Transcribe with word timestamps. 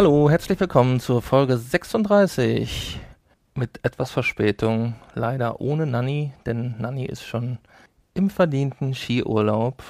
Hallo, 0.00 0.30
herzlich 0.30 0.58
willkommen 0.58 0.98
zur 0.98 1.20
Folge 1.20 1.58
36 1.58 2.98
mit 3.54 3.80
etwas 3.82 4.10
Verspätung, 4.10 4.94
leider 5.14 5.60
ohne 5.60 5.84
Nanny, 5.84 6.32
denn 6.46 6.74
Nanny 6.78 7.04
ist 7.04 7.22
schon 7.22 7.58
im 8.14 8.30
verdienten 8.30 8.94
Skiurlaub 8.94 9.82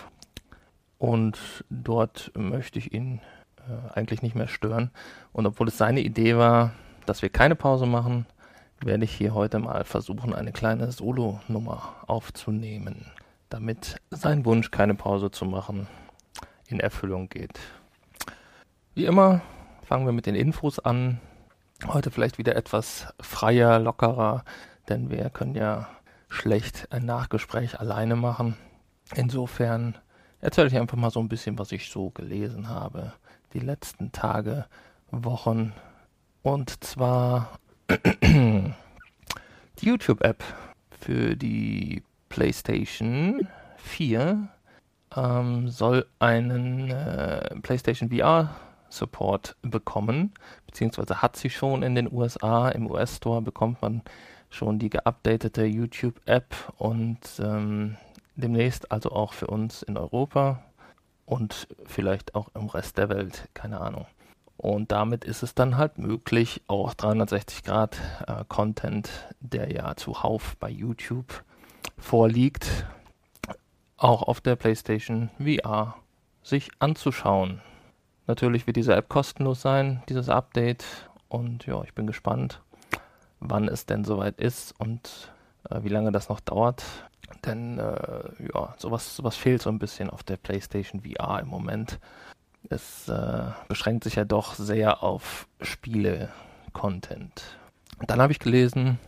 und 0.99 1.39
dort 1.71 2.33
möchte 2.35 2.81
ich 2.81 2.93
ihn 2.93 3.21
äh, 3.59 3.97
eigentlich 3.97 4.21
nicht 4.21 4.35
mehr 4.35 4.49
stören. 4.49 4.91
Und 5.33 5.47
obwohl 5.47 5.69
es 5.69 5.79
seine 5.79 6.01
Idee 6.01 6.37
war, 6.37 6.73
dass 7.07 7.23
wir 7.23 7.29
keine 7.29 7.55
Pause 7.55 7.87
machen, 7.87 8.27
werde 8.83 9.05
ich 9.05 9.13
hier 9.13 9.33
heute 9.33 9.61
mal 9.61 9.85
versuchen, 9.85 10.35
eine 10.35 10.51
kleine 10.51 10.91
Solo-Nummer 10.91 11.95
aufzunehmen, 12.09 13.07
damit 13.49 14.01
sein 14.11 14.45
Wunsch, 14.45 14.73
keine 14.73 14.97
Pause 14.97 15.31
zu 15.31 15.45
machen, 15.45 15.87
in 16.67 16.81
Erfüllung 16.81 17.29
geht. 17.29 17.61
Wie 18.97 19.05
immer 19.05 19.41
fangen 19.91 20.07
wir 20.07 20.13
mit 20.13 20.27
den 20.27 20.37
Infos 20.37 20.79
an. 20.79 21.19
Heute 21.85 22.13
vielleicht 22.13 22.39
wieder 22.39 22.55
etwas 22.55 23.13
freier, 23.21 23.81
lockerer, 23.81 24.45
denn 24.89 25.11
wir 25.11 25.31
können 25.31 25.57
ja 25.57 25.89
schlecht 26.29 26.93
ein 26.93 27.05
Nachgespräch 27.07 27.81
alleine 27.81 28.15
machen. 28.15 28.57
Insofern 29.17 29.99
erzähle 30.41 30.69
ich 30.69 30.79
einfach 30.79 30.97
mal 30.97 31.11
so 31.11 31.19
ein 31.19 31.29
bisschen, 31.29 31.59
was 31.59 31.73
ich 31.73 31.91
so 31.91 32.11
gelesen 32.11 32.69
habe 32.69 33.15
die 33.53 33.59
letzten 33.59 34.13
Tage, 34.13 34.67
Wochen. 35.11 35.73
Und 36.45 36.85
zwar 36.85 37.59
die 38.23 38.73
YouTube-App 39.81 40.45
für 41.01 41.35
die 41.35 42.05
PlayStation 42.29 43.49
4 43.79 44.47
ähm, 45.17 45.69
soll 45.69 46.07
einen 46.21 46.93
äh, 46.93 47.57
PlayStation 47.61 48.09
VR 48.09 48.55
Support 48.91 49.57
bekommen, 49.63 50.35
beziehungsweise 50.67 51.23
hat 51.23 51.37
sie 51.37 51.51
schon 51.51 51.83
in 51.83 51.95
den 51.95 52.13
USA. 52.13 52.69
Im 52.69 52.91
US-Store 52.91 53.41
bekommt 53.41 53.81
man 53.81 54.03
schon 54.51 54.79
die 54.79 54.91
geupdatete 54.91 55.65
YouTube-App 55.65 56.55
und 56.77 57.19
ähm, 57.39 57.97
demnächst 58.37 58.91
also 58.93 59.13
auch 59.13 59.33
für 59.33 59.47
uns 59.47 59.83
in 59.83 59.97
Europa 59.97 60.63
und 61.25 61.69
vielleicht 61.87 62.35
auch 62.35 62.49
im 62.55 62.67
Rest 62.69 62.99
der 62.99 63.09
Welt, 63.09 63.49
keine 63.55 63.81
Ahnung. 63.81 64.07
Und 64.57 64.93
damit 64.93 65.25
ist 65.25 65.43
es 65.43 65.55
dann 65.55 65.79
halt 65.79 65.97
möglich, 65.97 66.63
auch 66.67 66.93
360 66.93 67.63
Grad 67.63 67.97
äh, 68.27 68.45
Content, 68.47 69.09
der 69.41 69.73
ja 69.73 69.97
zuhauf 69.97 70.57
bei 70.59 70.69
YouTube 70.69 71.45
vorliegt, 71.97 72.85
auch 73.97 74.23
auf 74.23 74.41
der 74.43 74.57
PlayStation 74.57 75.31
VR 75.39 75.97
sich 76.43 76.71
anzuschauen. 76.79 77.63
Natürlich 78.27 78.67
wird 78.67 78.77
diese 78.77 78.95
App 78.95 79.09
kostenlos 79.09 79.63
sein, 79.63 80.03
dieses 80.09 80.29
Update. 80.29 80.85
Und 81.29 81.67
ja, 81.67 81.83
ich 81.83 81.95
bin 81.95 82.07
gespannt, 82.07 82.61
wann 83.41 83.69
es 83.69 83.87
denn 83.87 84.05
soweit 84.05 84.39
ist 84.39 84.75
und 84.79 85.33
äh, 85.69 85.83
wie 85.83 85.89
lange 85.89 86.13
das 86.13 86.29
noch 86.29 86.41
dauert. 86.41 86.85
Denn 87.45 87.79
äh, 87.79 88.53
ja, 88.55 88.75
sowas, 88.77 89.17
sowas 89.17 89.37
fehlt 89.37 89.63
so 89.63 89.71
ein 89.71 89.79
bisschen 89.79 90.11
auf 90.11 90.23
der 90.23 90.37
PlayStation 90.37 91.03
VR 91.03 91.41
im 91.41 91.49
Moment. 91.49 91.99
Es 92.69 93.09
äh, 93.09 93.51
beschränkt 93.69 94.05
sich 94.05 94.17
ja 94.17 94.25
doch 94.25 94.55
sehr 94.55 95.03
auf 95.03 95.47
Spiele-Content. 95.61 97.43
Dann 98.07 98.21
habe 98.21 98.33
ich 98.33 98.39
gelesen, 98.39 98.99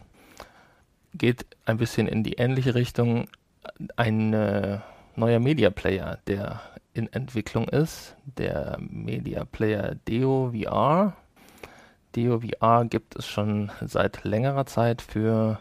geht 1.14 1.46
ein 1.66 1.76
bisschen 1.76 2.06
in 2.06 2.22
die 2.22 2.34
ähnliche 2.34 2.74
Richtung, 2.74 3.28
ein 3.96 4.32
äh, 4.32 4.78
neuer 5.16 5.38
Media 5.38 5.70
Player, 5.70 6.18
der 6.26 6.60
in 6.94 7.12
Entwicklung 7.12 7.68
ist, 7.68 8.16
der 8.24 8.76
Media 8.80 9.44
Player 9.44 9.94
Deo 10.06 10.52
VR. 10.52 11.14
Deo 12.14 12.40
VR 12.40 12.84
gibt 12.84 13.16
es 13.16 13.26
schon 13.26 13.70
seit 13.80 14.24
längerer 14.24 14.66
Zeit 14.66 15.00
für 15.00 15.58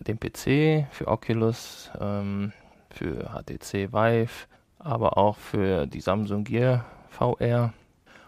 den 0.00 0.18
PC, 0.18 0.86
für 0.90 1.06
Oculus, 1.06 1.90
ähm, 2.00 2.52
für 2.90 3.30
HTC 3.30 3.92
Vive, 3.92 4.46
aber 4.78 5.16
auch 5.16 5.36
für 5.36 5.86
die 5.86 6.00
Samsung 6.00 6.44
Gear 6.44 6.84
VR. 7.10 7.72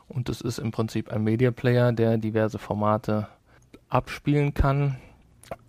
Und 0.09 0.29
es 0.29 0.41
ist 0.41 0.59
im 0.59 0.71
Prinzip 0.71 1.11
ein 1.11 1.25
Media 1.25 1.51
Player, 1.51 1.93
der 1.93 2.19
diverse 2.19 2.59
Formate 2.59 3.27
abspielen 3.89 4.55
kann, 4.55 4.97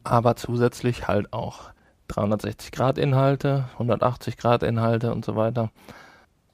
aber 0.03 0.35
zusätzlich 0.35 1.07
halt 1.07 1.33
auch 1.33 1.71
360 2.09 2.71
Grad 2.71 2.97
Inhalte, 2.97 3.65
180 3.73 4.37
Grad 4.37 4.63
Inhalte 4.63 5.11
und 5.11 5.25
so 5.25 5.35
weiter. 5.35 5.71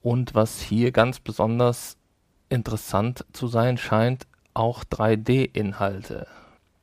Und 0.03 0.36
was 0.36 0.62
hier 0.62 0.91
ganz 0.91 1.19
besonders 1.19 1.97
interessant 2.50 3.25
zu 3.31 3.47
sein 3.47 3.78
scheint, 3.78 4.28
auch 4.53 4.84
3D-Inhalte. 4.84 6.28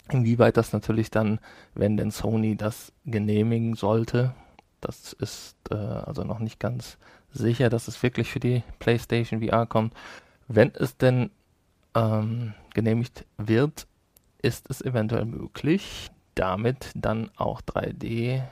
Inwieweit 0.09 0.57
das 0.57 0.73
natürlich 0.73 1.11
dann, 1.11 1.39
wenn 1.75 1.99
denn 1.99 2.11
Sony 2.11 2.57
das 2.57 2.93
genehmigen 3.05 3.77
sollte, 3.77 4.35
das 4.81 5.13
ist 5.13 5.55
äh, 5.71 5.75
also 5.75 6.25
noch 6.25 6.39
nicht 6.39 6.59
ganz 6.59 6.97
sicher, 7.31 7.69
dass 7.69 7.87
es 7.87 8.03
wirklich 8.03 8.31
für 8.31 8.41
die 8.41 8.65
PlayStation 8.79 9.47
VR 9.47 9.67
kommt. 9.67 9.93
Wenn 10.49 10.73
es 10.75 10.97
denn 10.97 11.31
ähm, 11.95 12.55
genehmigt 12.75 13.27
wird, 13.37 13.87
ist 14.43 14.71
es 14.71 14.81
eventuell 14.81 15.27
möglich, 15.27 16.11
damit 16.35 16.91
dann 16.95 17.31
auch 17.37 17.61
3D-Filme, 17.61 18.45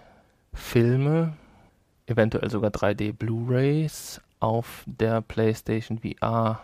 eventuell 2.07 2.51
sogar 2.51 2.71
3D-Blu-rays 2.71 4.21
auf 4.41 4.85
der 4.87 5.21
PlayStation 5.21 5.99
VR 5.99 6.61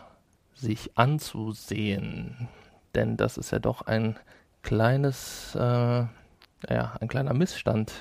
sich 0.54 0.96
anzusehen. 0.96 2.48
Denn 2.94 3.16
das 3.16 3.36
ist 3.36 3.50
ja 3.50 3.58
doch 3.58 3.82
ein 3.82 4.16
kleines, 4.62 5.54
äh, 5.54 5.58
ja, 6.68 6.96
ein 7.00 7.08
kleiner 7.08 7.34
Missstand, 7.34 7.92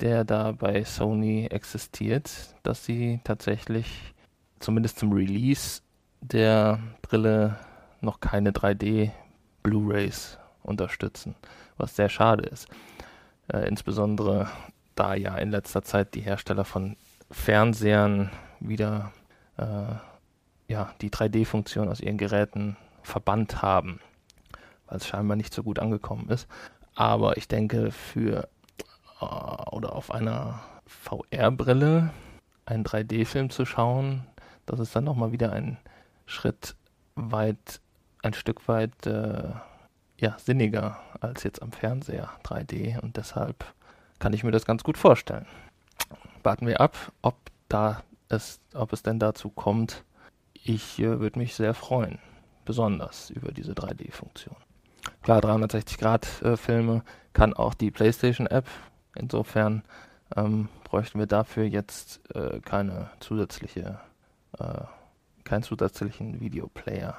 der 0.00 0.24
da 0.24 0.52
bei 0.52 0.84
Sony 0.84 1.46
existiert, 1.46 2.30
dass 2.62 2.84
sie 2.84 3.20
tatsächlich 3.24 4.14
zumindest 4.58 4.98
zum 4.98 5.12
Release 5.12 5.82
der 6.20 6.80
Brille 7.02 7.58
noch 8.00 8.20
keine 8.20 8.52
3D 8.52 9.10
Blu-rays 9.62 10.38
unterstützen, 10.62 11.34
was 11.76 11.96
sehr 11.96 12.08
schade 12.08 12.44
ist. 12.44 12.68
Äh, 13.52 13.68
insbesondere 13.68 14.48
da 14.94 15.14
ja 15.14 15.36
in 15.36 15.50
letzter 15.50 15.82
Zeit 15.82 16.14
die 16.14 16.20
Hersteller 16.20 16.64
von 16.64 16.96
Fernsehern 17.30 18.30
wieder 18.60 19.12
äh, 19.56 19.94
ja, 20.68 20.94
die 21.00 21.10
3D-Funktion 21.10 21.88
aus 21.88 22.00
ihren 22.00 22.18
Geräten 22.18 22.76
verbannt 23.02 23.62
haben, 23.62 24.00
weil 24.86 24.98
es 24.98 25.06
scheinbar 25.06 25.36
nicht 25.36 25.52
so 25.52 25.62
gut 25.62 25.78
angekommen 25.78 26.28
ist. 26.28 26.46
Aber 26.94 27.36
ich 27.36 27.48
denke, 27.48 27.90
für 27.90 28.48
äh, 29.20 29.24
oder 29.24 29.94
auf 29.94 30.10
einer 30.10 30.60
VR-Brille 30.86 32.10
einen 32.66 32.84
3D-Film 32.84 33.50
zu 33.50 33.64
schauen, 33.64 34.26
das 34.66 34.80
ist 34.80 34.94
dann 34.94 35.04
nochmal 35.04 35.32
wieder 35.32 35.52
ein 35.52 35.78
Schritt 36.26 36.76
weit, 37.16 37.80
ein 38.22 38.34
Stück 38.34 38.68
weit 38.68 39.06
äh, 39.06 39.50
ja, 40.18 40.36
sinniger 40.38 41.00
als 41.20 41.42
jetzt 41.42 41.62
am 41.62 41.72
Fernseher 41.72 42.30
3D 42.44 43.00
und 43.00 43.16
deshalb 43.16 43.64
kann 44.18 44.32
ich 44.32 44.44
mir 44.44 44.52
das 44.52 44.66
ganz 44.66 44.84
gut 44.84 44.98
vorstellen. 44.98 45.46
Warten 46.42 46.66
wir 46.66 46.80
ab, 46.80 46.96
ob 47.22 47.36
da 47.68 48.02
es, 48.30 48.60
ob 48.74 48.92
es 48.92 49.02
denn 49.02 49.18
dazu 49.18 49.50
kommt. 49.50 50.04
Ich 50.54 50.98
äh, 50.98 51.20
würde 51.20 51.38
mich 51.38 51.54
sehr 51.54 51.74
freuen, 51.74 52.18
besonders 52.64 53.30
über 53.30 53.52
diese 53.52 53.72
3D-Funktion. 53.72 54.56
Klar, 55.22 55.40
360-Grad-Filme 55.40 56.96
äh, 56.96 57.00
kann 57.32 57.54
auch 57.54 57.74
die 57.74 57.90
PlayStation-App. 57.90 58.66
Insofern 59.14 59.82
ähm, 60.36 60.68
bräuchten 60.84 61.18
wir 61.18 61.26
dafür 61.26 61.64
jetzt 61.64 62.20
äh, 62.34 62.60
keine 62.60 63.10
zusätzliche, 63.20 64.00
äh, 64.58 64.82
keinen 65.44 65.62
zusätzlichen 65.62 66.40
Videoplayer. 66.40 67.16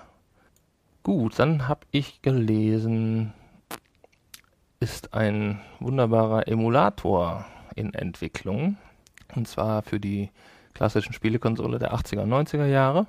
Gut, 1.03 1.39
dann 1.39 1.67
habe 1.67 1.81
ich 1.91 2.21
gelesen, 2.21 3.33
ist 4.79 5.13
ein 5.13 5.59
wunderbarer 5.79 6.47
Emulator 6.47 7.45
in 7.75 7.93
Entwicklung. 7.93 8.77
Und 9.35 9.47
zwar 9.47 9.81
für 9.81 9.99
die 9.99 10.29
klassischen 10.73 11.13
Spielekonsole 11.13 11.79
der 11.79 11.94
80er 11.94 12.21
und 12.21 12.31
90er 12.31 12.65
Jahre. 12.65 13.07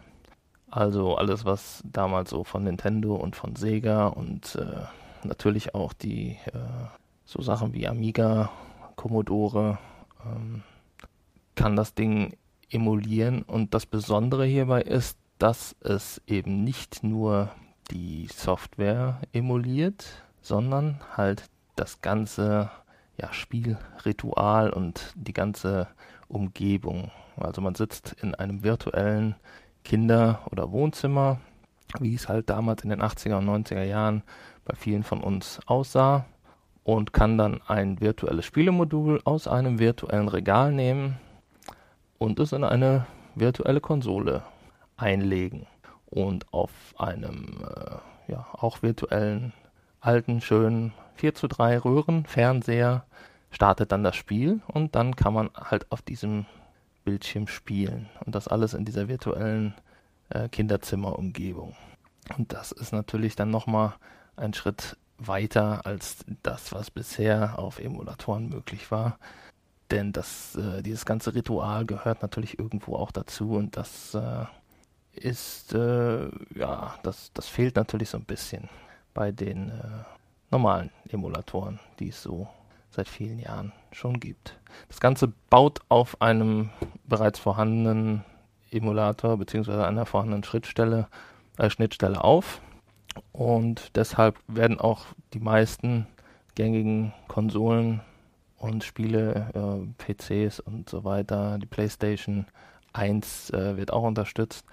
Also 0.70 1.16
alles, 1.16 1.44
was 1.44 1.82
damals 1.84 2.30
so 2.30 2.44
von 2.44 2.64
Nintendo 2.64 3.14
und 3.14 3.36
von 3.36 3.56
Sega 3.56 4.06
und 4.06 4.54
äh, 4.56 5.26
natürlich 5.26 5.74
auch 5.74 5.92
die 5.92 6.38
äh, 6.46 6.86
so 7.24 7.42
Sachen 7.42 7.74
wie 7.74 7.86
Amiga, 7.86 8.50
Commodore, 8.96 9.78
ähm, 10.24 10.62
kann 11.54 11.76
das 11.76 11.94
Ding 11.94 12.36
emulieren. 12.70 13.42
Und 13.42 13.74
das 13.74 13.86
Besondere 13.86 14.46
hierbei 14.46 14.82
ist, 14.82 15.18
dass 15.38 15.76
es 15.80 16.22
eben 16.26 16.64
nicht 16.64 17.02
nur 17.02 17.50
die 17.90 18.28
Software 18.32 19.20
emuliert, 19.32 20.06
sondern 20.40 21.00
halt 21.16 21.50
das 21.76 22.00
ganze 22.00 22.70
ja, 23.18 23.32
Spielritual 23.32 24.70
und 24.70 25.12
die 25.16 25.32
ganze 25.32 25.88
Umgebung. 26.28 27.10
Also 27.36 27.60
man 27.60 27.74
sitzt 27.74 28.14
in 28.22 28.34
einem 28.34 28.62
virtuellen 28.62 29.36
Kinder- 29.84 30.40
oder 30.50 30.70
Wohnzimmer 30.70 31.38
wie 32.00 32.14
es 32.14 32.28
halt 32.28 32.48
damals 32.50 32.82
in 32.84 32.90
den 32.90 33.02
80er 33.02 33.38
und 33.38 33.48
90er 33.48 33.82
Jahren 33.82 34.22
bei 34.64 34.74
vielen 34.74 35.02
von 35.02 35.22
uns 35.22 35.60
aussah 35.66 36.24
und 36.84 37.12
kann 37.12 37.38
dann 37.38 37.60
ein 37.66 38.00
virtuelles 38.00 38.44
Spielemodul 38.44 39.20
aus 39.24 39.46
einem 39.46 39.78
virtuellen 39.78 40.28
Regal 40.28 40.72
nehmen 40.72 41.18
und 42.18 42.40
es 42.40 42.52
in 42.52 42.64
eine 42.64 43.06
virtuelle 43.34 43.80
Konsole 43.80 44.42
einlegen 44.96 45.66
und 46.06 46.52
auf 46.52 46.70
einem 46.98 47.64
äh, 47.64 48.32
ja, 48.32 48.46
auch 48.52 48.82
virtuellen 48.82 49.52
alten 50.00 50.40
schönen 50.40 50.92
4 51.16 51.34
zu 51.34 51.46
3 51.48 51.78
Röhrenfernseher 51.78 53.04
startet 53.50 53.92
dann 53.92 54.02
das 54.02 54.16
Spiel 54.16 54.60
und 54.66 54.94
dann 54.94 55.14
kann 55.14 55.34
man 55.34 55.50
halt 55.54 55.90
auf 55.92 56.02
diesem 56.02 56.46
Bildschirm 57.04 57.46
spielen 57.46 58.08
und 58.24 58.34
das 58.34 58.48
alles 58.48 58.74
in 58.74 58.84
dieser 58.84 59.08
virtuellen 59.08 59.74
äh, 60.30 60.48
Kinderzimmerumgebung. 60.48 61.74
Und 62.36 62.52
das 62.52 62.72
ist 62.72 62.92
natürlich 62.92 63.36
dann 63.36 63.50
nochmal 63.50 63.94
ein 64.36 64.54
Schritt 64.54 64.96
weiter 65.18 65.86
als 65.86 66.24
das, 66.42 66.72
was 66.72 66.90
bisher 66.90 67.58
auf 67.58 67.78
Emulatoren 67.78 68.48
möglich 68.48 68.90
war. 68.90 69.18
Denn 69.90 70.12
das, 70.12 70.56
äh, 70.56 70.82
dieses 70.82 71.04
ganze 71.04 71.34
Ritual 71.34 71.84
gehört 71.84 72.22
natürlich 72.22 72.58
irgendwo 72.58 72.96
auch 72.96 73.10
dazu 73.12 73.52
und 73.52 73.76
das 73.76 74.14
äh, 74.14 74.46
ist, 75.12 75.74
äh, 75.74 76.30
ja, 76.54 76.94
das, 77.02 77.30
das 77.34 77.48
fehlt 77.48 77.76
natürlich 77.76 78.08
so 78.08 78.18
ein 78.18 78.24
bisschen 78.24 78.70
bei 79.12 79.30
den 79.32 79.68
äh, 79.68 80.04
normalen 80.50 80.90
Emulatoren, 81.10 81.78
die 81.98 82.08
es 82.08 82.22
so 82.22 82.48
seit 82.92 83.08
vielen 83.08 83.38
Jahren 83.38 83.72
schon 83.90 84.20
gibt. 84.20 84.58
Das 84.88 85.00
Ganze 85.00 85.32
baut 85.50 85.80
auf 85.88 86.20
einem 86.20 86.70
bereits 87.04 87.38
vorhandenen 87.38 88.24
Emulator 88.70 89.36
bzw. 89.38 89.82
einer 89.82 90.06
vorhandenen 90.06 90.44
Schnittstelle, 90.44 91.08
äh, 91.58 91.70
Schnittstelle 91.70 92.22
auf. 92.22 92.60
Und 93.32 93.90
deshalb 93.96 94.38
werden 94.46 94.80
auch 94.80 95.06
die 95.34 95.40
meisten 95.40 96.06
gängigen 96.54 97.12
Konsolen 97.28 98.00
und 98.58 98.84
Spiele, 98.84 99.50
äh, 99.54 100.14
PCs 100.14 100.60
und 100.60 100.88
so 100.88 101.04
weiter, 101.04 101.58
die 101.58 101.66
PlayStation 101.66 102.46
1 102.92 103.50
äh, 103.50 103.76
wird 103.76 103.92
auch 103.92 104.04
unterstützt, 104.04 104.64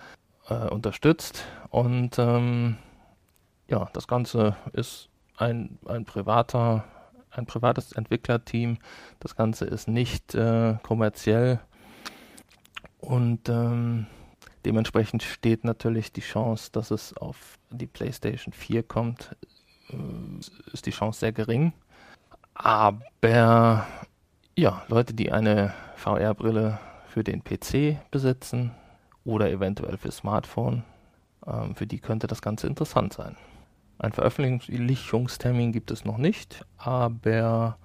äh, 0.48 0.68
unterstützt. 0.68 1.46
Und 1.70 2.20
ähm, 2.20 2.78
ja, 3.68 3.90
das 3.94 4.08
Ganze 4.08 4.56
ist 4.74 5.10
ein, 5.38 5.80
ein 5.86 6.06
privater 6.06 6.86
ein 7.32 7.46
privates 7.46 7.92
Entwicklerteam. 7.92 8.78
Das 9.20 9.36
Ganze 9.36 9.66
ist 9.66 9.88
nicht 9.88 10.36
äh, 10.36 10.76
kommerziell 10.84 11.60
und 13.00 13.50
ähm, 13.50 14.08
dementsprechend 14.66 15.24
steht 15.24 15.64
natürlich 15.64 16.12
die 16.12 16.22
Chance, 16.22 16.70
dass 16.72 16.92
es 16.92 17.16
auf 17.16 17.58
die 17.70 17.88
PlayStation 17.88 18.54
4 18.54 18.84
kommt, 18.84 19.36
äh, 19.90 19.96
ist 20.74 20.86
die 20.86 20.92
Chance 20.92 21.20
sehr 21.20 21.32
gering. 21.32 21.74
Aber 22.54 23.88
ja, 24.58 24.84
Leute, 24.90 25.14
die 25.14 25.32
eine 25.32 25.74
VR-Brille 25.96 26.80
für 27.08 27.24
den 27.24 27.44
PC 27.44 27.98
besitzen 28.12 28.72
oder 29.24 29.50
eventuell 29.50 29.98
für 29.98 30.12
Smartphone, 30.12 30.84
ähm, 31.48 31.76
für 31.76 31.88
die 31.88 32.00
könnte 32.00 32.28
das 32.28 32.42
Ganze 32.42 32.68
interessant 32.68 33.14
sein. 33.14 33.38
Ein 34.00 34.14
Veröffentlichungstermin 34.14 35.74
gibt 35.74 35.92
es 35.92 36.06
noch 36.06 36.18
nicht, 36.18 36.66
aber 36.78 37.78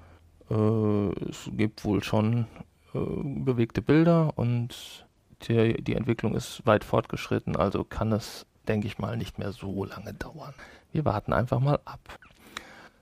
äh, 0.48 1.28
es 1.28 1.50
gibt 1.52 1.84
wohl 1.84 2.04
schon 2.04 2.46
äh, 2.94 2.98
bewegte 2.98 3.82
Bilder 3.82 4.32
und 4.36 5.06
die, 5.48 5.82
die 5.82 5.96
Entwicklung 5.96 6.36
ist 6.36 6.64
weit 6.66 6.84
fortgeschritten, 6.84 7.56
also 7.56 7.82
kann 7.82 8.12
es, 8.12 8.46
denke 8.68 8.86
ich 8.86 8.98
mal, 8.98 9.16
nicht 9.16 9.40
mehr 9.40 9.50
so 9.50 9.84
lange 9.84 10.14
dauern. 10.14 10.54
Wir 10.92 11.04
warten 11.04 11.32
einfach 11.32 11.58
mal 11.58 11.80
ab. 11.84 12.20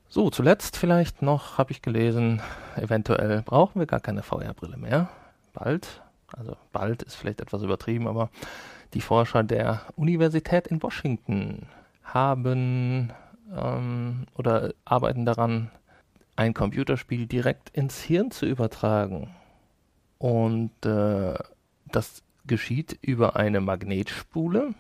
So, 0.08 0.30
zuletzt 0.30 0.78
vielleicht 0.78 1.20
noch 1.20 1.58
habe 1.58 1.72
ich 1.72 1.82
gelesen, 1.82 2.40
eventuell 2.76 3.42
brauchen 3.42 3.78
wir 3.78 3.86
gar 3.86 4.00
keine 4.00 4.22
VR-Brille 4.22 4.78
mehr. 4.78 5.10
Bald, 5.52 6.00
also 6.34 6.56
bald 6.72 7.02
ist 7.02 7.16
vielleicht 7.16 7.42
etwas 7.42 7.62
übertrieben, 7.62 8.08
aber 8.08 8.30
die 8.94 9.02
Forscher 9.02 9.42
der 9.42 9.82
Universität 9.96 10.66
in 10.66 10.82
Washington 10.82 11.66
haben 12.02 13.12
ähm, 13.54 14.26
oder 14.34 14.74
arbeiten 14.84 15.24
daran, 15.24 15.70
ein 16.36 16.54
Computerspiel 16.54 17.26
direkt 17.26 17.70
ins 17.70 18.00
Hirn 18.00 18.30
zu 18.30 18.46
übertragen. 18.46 19.34
Und 20.18 20.70
äh, 20.86 21.34
das 21.86 22.22
geschieht 22.46 22.98
über 23.02 23.36
eine 23.36 23.60
Magnetspule. 23.60 24.74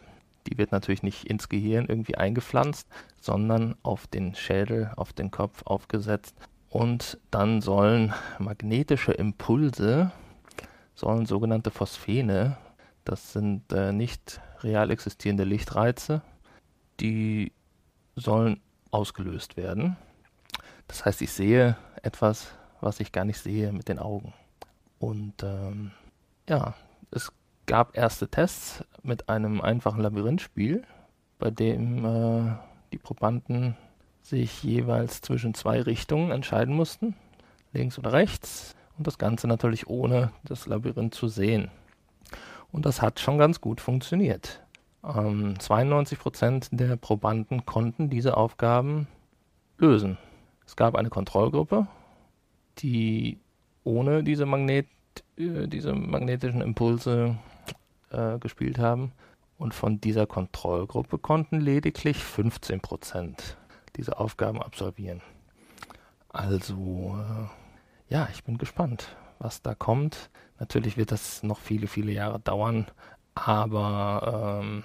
Die 0.46 0.58
wird 0.58 0.72
natürlich 0.72 1.02
nicht 1.02 1.24
ins 1.24 1.48
Gehirn 1.48 1.86
irgendwie 1.86 2.16
eingepflanzt, 2.16 2.88
sondern 3.20 3.76
auf 3.82 4.06
den 4.06 4.34
Schädel, 4.34 4.90
auf 4.96 5.12
den 5.12 5.30
Kopf 5.30 5.62
aufgesetzt. 5.64 6.34
Und 6.68 7.18
dann 7.30 7.60
sollen 7.60 8.14
magnetische 8.38 9.12
Impulse, 9.12 10.10
sollen 10.94 11.26
sogenannte 11.26 11.70
Phosphene, 11.70 12.56
das 13.04 13.32
sind 13.32 13.72
äh, 13.72 13.92
nicht 13.92 14.40
real 14.62 14.90
existierende 14.90 15.44
Lichtreize, 15.44 16.22
die 17.02 17.52
sollen 18.16 18.60
ausgelöst 18.90 19.56
werden. 19.56 19.96
Das 20.86 21.04
heißt, 21.04 21.20
ich 21.22 21.32
sehe 21.32 21.76
etwas, 22.02 22.52
was 22.80 23.00
ich 23.00 23.12
gar 23.12 23.24
nicht 23.24 23.38
sehe 23.38 23.72
mit 23.72 23.88
den 23.88 23.98
Augen. 23.98 24.32
Und 24.98 25.42
ähm, 25.42 25.90
ja, 26.48 26.74
es 27.10 27.32
gab 27.66 27.96
erste 27.96 28.28
Tests 28.28 28.84
mit 29.02 29.28
einem 29.28 29.60
einfachen 29.60 30.00
Labyrinthspiel, 30.00 30.82
bei 31.38 31.50
dem 31.50 32.04
äh, 32.04 32.54
die 32.92 32.98
Probanden 32.98 33.76
sich 34.22 34.62
jeweils 34.62 35.20
zwischen 35.20 35.54
zwei 35.54 35.82
Richtungen 35.82 36.30
entscheiden 36.30 36.74
mussten, 36.74 37.16
links 37.72 37.98
oder 37.98 38.12
rechts, 38.12 38.76
und 38.98 39.06
das 39.06 39.18
Ganze 39.18 39.48
natürlich 39.48 39.88
ohne 39.88 40.32
das 40.44 40.66
Labyrinth 40.66 41.14
zu 41.14 41.26
sehen. 41.26 41.70
Und 42.70 42.86
das 42.86 43.02
hat 43.02 43.20
schon 43.20 43.38
ganz 43.38 43.60
gut 43.60 43.80
funktioniert. 43.80 44.61
Ähm, 45.04 45.58
92 45.58 46.18
Prozent 46.18 46.68
der 46.72 46.96
Probanden 46.96 47.66
konnten 47.66 48.10
diese 48.10 48.36
Aufgaben 48.36 49.08
lösen. 49.78 50.18
Es 50.66 50.76
gab 50.76 50.94
eine 50.94 51.10
Kontrollgruppe, 51.10 51.86
die 52.78 53.38
ohne 53.84 54.22
diese, 54.22 54.46
Magnet, 54.46 54.86
äh, 55.36 55.66
diese 55.66 55.92
magnetischen 55.92 56.60
Impulse 56.60 57.36
äh, 58.10 58.38
gespielt 58.38 58.78
haben. 58.78 59.12
Und 59.58 59.74
von 59.74 60.00
dieser 60.00 60.26
Kontrollgruppe 60.26 61.18
konnten 61.18 61.60
lediglich 61.60 62.18
15 62.18 62.80
Prozent 62.80 63.56
diese 63.96 64.18
Aufgaben 64.18 64.62
absolvieren. 64.62 65.20
Also, 66.28 67.16
äh, 67.18 68.12
ja, 68.12 68.28
ich 68.32 68.42
bin 68.44 68.58
gespannt, 68.58 69.16
was 69.38 69.62
da 69.62 69.74
kommt. 69.74 70.30
Natürlich 70.58 70.96
wird 70.96 71.12
das 71.12 71.42
noch 71.42 71.58
viele, 71.58 71.86
viele 71.86 72.12
Jahre 72.12 72.40
dauern, 72.40 72.86
aber 73.34 74.60
ähm, 74.62 74.84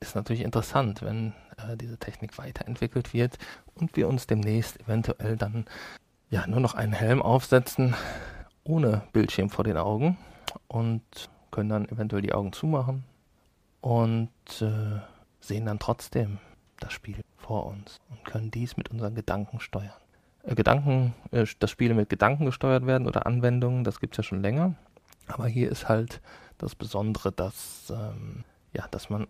ist 0.00 0.14
natürlich 0.14 0.42
interessant, 0.42 1.02
wenn 1.02 1.32
äh, 1.58 1.76
diese 1.76 1.98
Technik 1.98 2.38
weiterentwickelt 2.38 3.12
wird 3.14 3.38
und 3.74 3.96
wir 3.96 4.08
uns 4.08 4.26
demnächst 4.26 4.80
eventuell 4.80 5.36
dann 5.36 5.66
ja 6.30 6.46
nur 6.46 6.60
noch 6.60 6.74
einen 6.74 6.92
Helm 6.92 7.22
aufsetzen 7.22 7.94
ohne 8.64 9.02
Bildschirm 9.12 9.50
vor 9.50 9.64
den 9.64 9.76
Augen 9.76 10.18
und 10.68 11.02
können 11.50 11.68
dann 11.68 11.88
eventuell 11.88 12.22
die 12.22 12.32
Augen 12.32 12.52
zumachen 12.52 13.04
und 13.80 14.30
äh, 14.60 15.00
sehen 15.40 15.66
dann 15.66 15.78
trotzdem 15.78 16.38
das 16.80 16.92
Spiel 16.92 17.20
vor 17.36 17.66
uns 17.66 17.98
und 18.08 18.24
können 18.24 18.50
dies 18.50 18.76
mit 18.76 18.90
unseren 18.90 19.14
Gedanken 19.14 19.60
steuern. 19.60 19.92
Äh, 20.44 20.54
Gedanken, 20.54 21.14
äh, 21.30 21.44
dass 21.58 21.70
Spiele 21.70 21.94
mit 21.94 22.08
Gedanken 22.08 22.46
gesteuert 22.46 22.86
werden 22.86 23.06
oder 23.06 23.26
Anwendungen, 23.26 23.84
das 23.84 24.00
gibt 24.00 24.14
es 24.14 24.18
ja 24.18 24.22
schon 24.22 24.42
länger. 24.42 24.74
Aber 25.26 25.46
hier 25.46 25.70
ist 25.70 25.88
halt 25.88 26.20
das 26.58 26.74
Besondere, 26.74 27.32
dass, 27.32 27.90
ähm, 27.90 28.44
ja, 28.72 28.86
dass 28.90 29.10
man 29.10 29.26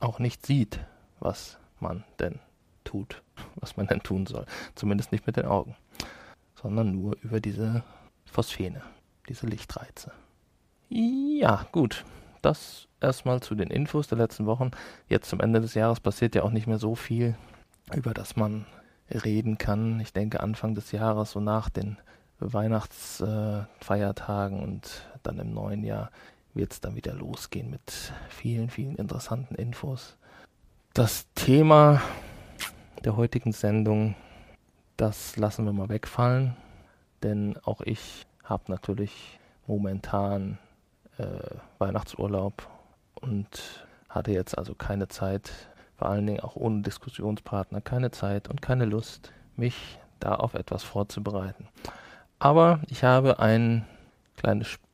auch 0.00 0.18
nicht 0.18 0.44
sieht, 0.44 0.80
was 1.20 1.58
man 1.80 2.04
denn 2.18 2.40
tut, 2.84 3.22
was 3.56 3.76
man 3.76 3.86
denn 3.86 4.02
tun 4.02 4.26
soll. 4.26 4.46
Zumindest 4.74 5.12
nicht 5.12 5.26
mit 5.26 5.36
den 5.36 5.46
Augen, 5.46 5.76
sondern 6.54 6.92
nur 6.92 7.16
über 7.22 7.40
diese 7.40 7.82
Phosphene, 8.26 8.82
diese 9.28 9.46
Lichtreize. 9.46 10.12
Ja, 10.88 11.66
gut. 11.72 12.04
Das 12.42 12.88
erstmal 13.00 13.40
zu 13.40 13.54
den 13.54 13.70
Infos 13.70 14.08
der 14.08 14.18
letzten 14.18 14.46
Wochen. 14.46 14.72
Jetzt 15.08 15.30
zum 15.30 15.40
Ende 15.40 15.60
des 15.60 15.74
Jahres 15.74 16.00
passiert 16.00 16.34
ja 16.34 16.42
auch 16.42 16.50
nicht 16.50 16.66
mehr 16.66 16.78
so 16.78 16.94
viel, 16.94 17.36
über 17.94 18.12
das 18.12 18.36
man 18.36 18.66
reden 19.10 19.56
kann. 19.56 19.98
Ich 20.00 20.12
denke 20.12 20.40
Anfang 20.40 20.74
des 20.74 20.92
Jahres, 20.92 21.30
so 21.30 21.40
nach 21.40 21.70
den 21.70 21.96
Weihnachtsfeiertagen 22.40 24.62
und 24.62 25.06
dann 25.26 25.38
im 25.38 25.52
neuen 25.52 25.82
Jahr 25.82 26.10
wird 26.54 26.72
es 26.72 26.80
dann 26.80 26.94
wieder 26.94 27.14
losgehen 27.14 27.70
mit 27.70 28.12
vielen, 28.28 28.70
vielen 28.70 28.96
interessanten 28.96 29.56
Infos. 29.56 30.16
Das 30.92 31.26
Thema 31.34 32.00
der 33.04 33.16
heutigen 33.16 33.52
Sendung, 33.52 34.14
das 34.96 35.36
lassen 35.36 35.64
wir 35.64 35.72
mal 35.72 35.88
wegfallen, 35.88 36.56
denn 37.22 37.56
auch 37.64 37.80
ich 37.80 38.26
habe 38.44 38.64
natürlich 38.68 39.40
momentan 39.66 40.58
äh, 41.18 41.56
Weihnachtsurlaub 41.78 42.68
und 43.16 43.86
hatte 44.08 44.30
jetzt 44.30 44.56
also 44.56 44.74
keine 44.74 45.08
Zeit, 45.08 45.50
vor 45.96 46.08
allen 46.08 46.26
Dingen 46.26 46.40
auch 46.40 46.54
ohne 46.54 46.82
Diskussionspartner 46.82 47.80
keine 47.80 48.10
Zeit 48.10 48.48
und 48.48 48.62
keine 48.62 48.84
Lust, 48.84 49.32
mich 49.56 49.98
da 50.20 50.36
auf 50.36 50.54
etwas 50.54 50.84
vorzubereiten. 50.84 51.68
Aber 52.38 52.80
ich 52.88 53.02
habe 53.04 53.40
ein 53.40 53.84
kleines 54.36 54.68
Spiel 54.68 54.84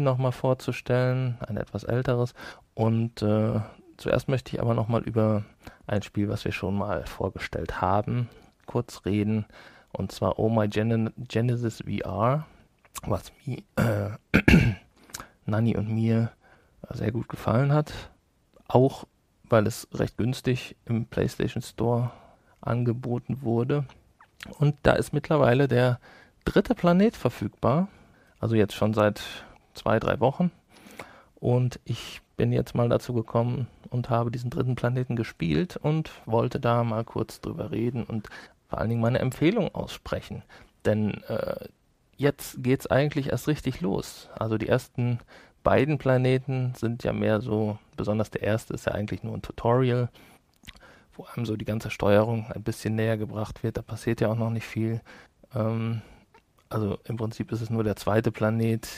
nochmal 0.00 0.32
vorzustellen, 0.32 1.38
ein 1.46 1.56
etwas 1.56 1.84
älteres. 1.84 2.34
Und 2.74 3.22
äh, 3.22 3.60
zuerst 3.96 4.28
möchte 4.28 4.54
ich 4.54 4.60
aber 4.62 4.74
nochmal 4.74 5.02
über 5.02 5.44
ein 5.86 6.02
Spiel, 6.02 6.28
was 6.28 6.44
wir 6.44 6.52
schon 6.52 6.76
mal 6.76 7.06
vorgestellt 7.06 7.80
haben, 7.80 8.28
kurz 8.66 9.04
reden. 9.04 9.46
Und 9.92 10.12
zwar 10.12 10.38
Oh 10.38 10.48
My 10.48 10.68
Gen 10.68 11.12
Genesis 11.28 11.82
VR, 11.86 12.46
was 13.04 13.32
mir, 13.44 13.62
äh, 13.76 14.10
Nani 15.46 15.76
und 15.76 15.88
mir 15.88 16.32
sehr 16.90 17.12
gut 17.12 17.28
gefallen 17.28 17.72
hat. 17.72 17.92
Auch 18.68 19.04
weil 19.48 19.66
es 19.66 19.86
recht 19.92 20.16
günstig 20.16 20.76
im 20.86 21.06
PlayStation 21.06 21.62
Store 21.62 22.10
angeboten 22.60 23.42
wurde. 23.42 23.84
Und 24.58 24.76
da 24.82 24.92
ist 24.92 25.12
mittlerweile 25.12 25.68
der 25.68 26.00
dritte 26.44 26.74
Planet 26.74 27.16
verfügbar. 27.16 27.88
Also 28.40 28.56
jetzt 28.56 28.74
schon 28.74 28.94
seit 28.94 29.22
zwei, 29.74 29.98
drei 29.98 30.20
Wochen. 30.20 30.50
Und 31.36 31.80
ich 31.84 32.22
bin 32.36 32.52
jetzt 32.52 32.74
mal 32.74 32.88
dazu 32.88 33.12
gekommen 33.14 33.66
und 33.90 34.10
habe 34.10 34.30
diesen 34.30 34.50
dritten 34.50 34.74
Planeten 34.74 35.16
gespielt 35.16 35.76
und 35.76 36.10
wollte 36.24 36.60
da 36.60 36.84
mal 36.84 37.04
kurz 37.04 37.40
drüber 37.40 37.70
reden 37.70 38.04
und 38.04 38.28
vor 38.68 38.78
allen 38.78 38.90
Dingen 38.90 39.02
meine 39.02 39.18
Empfehlung 39.18 39.74
aussprechen. 39.74 40.42
Denn 40.84 41.22
äh, 41.24 41.66
jetzt 42.16 42.66
es 42.66 42.86
eigentlich 42.86 43.30
erst 43.30 43.48
richtig 43.48 43.80
los. 43.80 44.28
Also 44.38 44.56
die 44.56 44.68
ersten 44.68 45.18
beiden 45.62 45.98
Planeten 45.98 46.74
sind 46.76 47.04
ja 47.04 47.12
mehr 47.12 47.40
so, 47.40 47.78
besonders 47.96 48.30
der 48.30 48.42
erste 48.42 48.74
ist 48.74 48.86
ja 48.86 48.92
eigentlich 48.92 49.22
nur 49.22 49.34
ein 49.34 49.42
Tutorial, 49.42 50.08
wo 51.14 51.24
einem 51.24 51.44
so 51.44 51.56
die 51.56 51.64
ganze 51.64 51.90
Steuerung 51.90 52.46
ein 52.50 52.62
bisschen 52.62 52.94
näher 52.94 53.16
gebracht 53.16 53.62
wird. 53.62 53.76
Da 53.76 53.82
passiert 53.82 54.20
ja 54.20 54.28
auch 54.28 54.36
noch 54.36 54.50
nicht 54.50 54.66
viel. 54.66 55.00
Ähm, 55.54 56.02
also 56.68 56.98
im 57.04 57.16
Prinzip 57.16 57.52
ist 57.52 57.60
es 57.60 57.70
nur 57.70 57.84
der 57.84 57.96
zweite 57.96 58.32
Planet, 58.32 58.88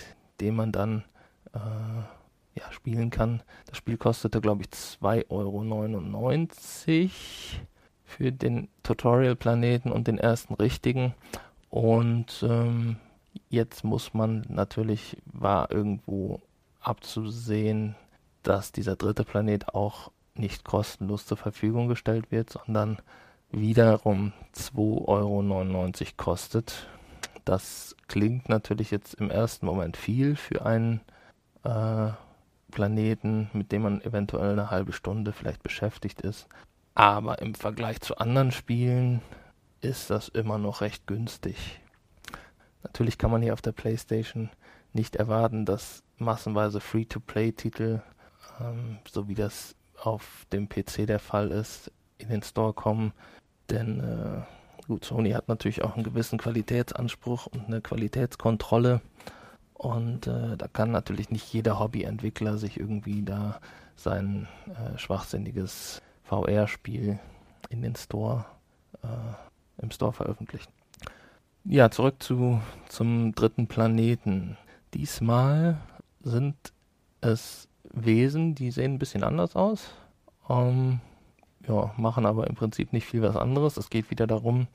den 0.41 0.57
man 0.57 0.73
dann 0.73 1.05
äh, 1.53 1.59
ja, 2.55 2.71
spielen 2.71 3.11
kann. 3.11 3.43
Das 3.67 3.79
Spiel 3.79 3.97
kostete, 3.97 4.41
glaube 4.41 4.63
ich, 4.63 4.69
2,99 4.69 5.31
Euro 5.31 7.11
für 8.05 8.33
den 8.33 8.69
Tutorial-Planeten 8.83 9.91
und 9.91 10.07
den 10.07 10.19
ersten 10.19 10.55
richtigen. 10.55 11.15
Und 11.71 12.45
ähm, 12.49 12.97
jetzt 13.49 13.83
muss 13.85 14.15
man 14.15 14.45
natürlich, 14.49 15.17
war 15.27 15.71
irgendwo 15.71 16.41
abzusehen, 16.81 17.97
dass 18.43 18.73
dieser 18.73 18.95
dritte 18.95 19.25
Planet 19.25 19.75
auch 19.75 20.11
nicht 20.35 20.65
kostenlos 20.65 21.27
zur 21.27 21.37
Verfügung 21.37 21.89
gestellt 21.89 22.31
wird, 22.31 22.51
sondern 22.51 22.99
wiederum 23.51 24.33
2,99 24.55 24.77
Euro 25.09 26.13
kostet. 26.17 26.87
Das 27.45 27.95
klingt 28.09 28.49
natürlich 28.49 28.91
jetzt 28.91 29.15
im 29.15 29.31
ersten 29.31 29.67
Moment 29.67 29.97
viel 29.97 30.37
für 30.37 30.65
einen 30.65 31.01
äh, 31.63 32.11
Planeten, 32.71 33.51
mit 33.53 33.73
dem 33.73 33.83
man 33.83 34.01
eventuell 34.03 34.53
eine 34.53 34.71
halbe 34.71 34.93
Stunde 34.93 35.33
vielleicht 35.33 35.63
beschäftigt 35.63 36.23
ist. 36.23 36.49
Aber 36.95 37.41
im 37.41 37.55
Vergleich 37.55 38.01
zu 38.01 38.19
anderen 38.19 38.53
Spielen 38.53 39.21
ist 39.81 40.11
das 40.11 40.29
immer 40.29 40.59
noch 40.59 40.81
recht 40.81 41.07
günstig. 41.07 41.81
Natürlich 42.83 43.19
kann 43.19 43.31
man 43.31 43.43
hier 43.43 43.53
auf 43.53 43.63
der 43.63 43.73
PlayStation 43.73 44.51
nicht 44.93 45.17
erwarten, 45.17 45.67
dass 45.67 46.03
massenweise 46.19 46.81
Free-to-Play-Titel, 46.81 48.03
ähm, 48.61 48.99
so 49.11 49.29
wie 49.29 49.35
das 49.35 49.75
auf 50.01 50.47
dem 50.53 50.69
PC 50.69 51.07
der 51.07 51.19
Fall 51.19 51.51
ist, 51.51 51.91
in 52.19 52.29
den 52.29 52.43
Store 52.43 52.73
kommen. 52.73 53.13
Denn 53.71 54.01
äh, 54.01 54.43
gut, 54.87 55.05
Sony 55.05 55.33
hat 55.33 55.49
natürlich 55.49 55.83
auch 55.83 55.95
einen 55.95 56.05
gewissen 56.05 56.39
Qualitätsanspruch 56.39 57.47
und 57.47 57.67
eine 57.67 57.81
Qualitätskontrolle. 57.81 59.01
Und 59.75 60.27
äh, 60.27 60.57
da 60.57 60.69
kann 60.69 60.91
natürlich 60.91 61.31
nicht 61.31 61.53
jeder 61.53 61.79
Hobbyentwickler 61.79 62.59
sich 62.59 62.79
irgendwie 62.79 63.23
da 63.23 63.61
sein 63.97 64.49
äh, 64.69 64.97
schwachsinniges 64.99 66.01
VR-Spiel 66.25 67.19
in 67.69 67.83
den 67.83 67.97
Store, 67.97 68.45
äh, 69.03 69.83
im 69.83 69.91
Store 69.91 70.13
veröffentlichen. 70.13 70.73
Ja, 71.65 71.91
zurück 71.91 72.23
zu, 72.23 72.61
zum 72.89 73.35
dritten 73.35 73.67
Planeten. 73.67 74.57
Diesmal 74.93 75.79
sind 76.23 76.57
es 77.21 77.69
Wesen, 77.85 78.55
die 78.55 78.71
sehen 78.71 78.95
ein 78.95 78.99
bisschen 78.99 79.25
anders 79.25 79.57
aus. 79.57 79.91
Ähm, 80.49 81.01
ja, 81.69 81.93
machen 81.97 82.27
aber 82.27 82.47
im 82.47 82.55
Prinzip 82.55 82.93
nicht 82.93 83.07
viel 83.07 83.23
was 83.23 83.37
anderes. 83.37 83.77
Es 83.77 83.91
geht 83.91 84.11
wieder 84.11 84.27
darum, 84.27 84.67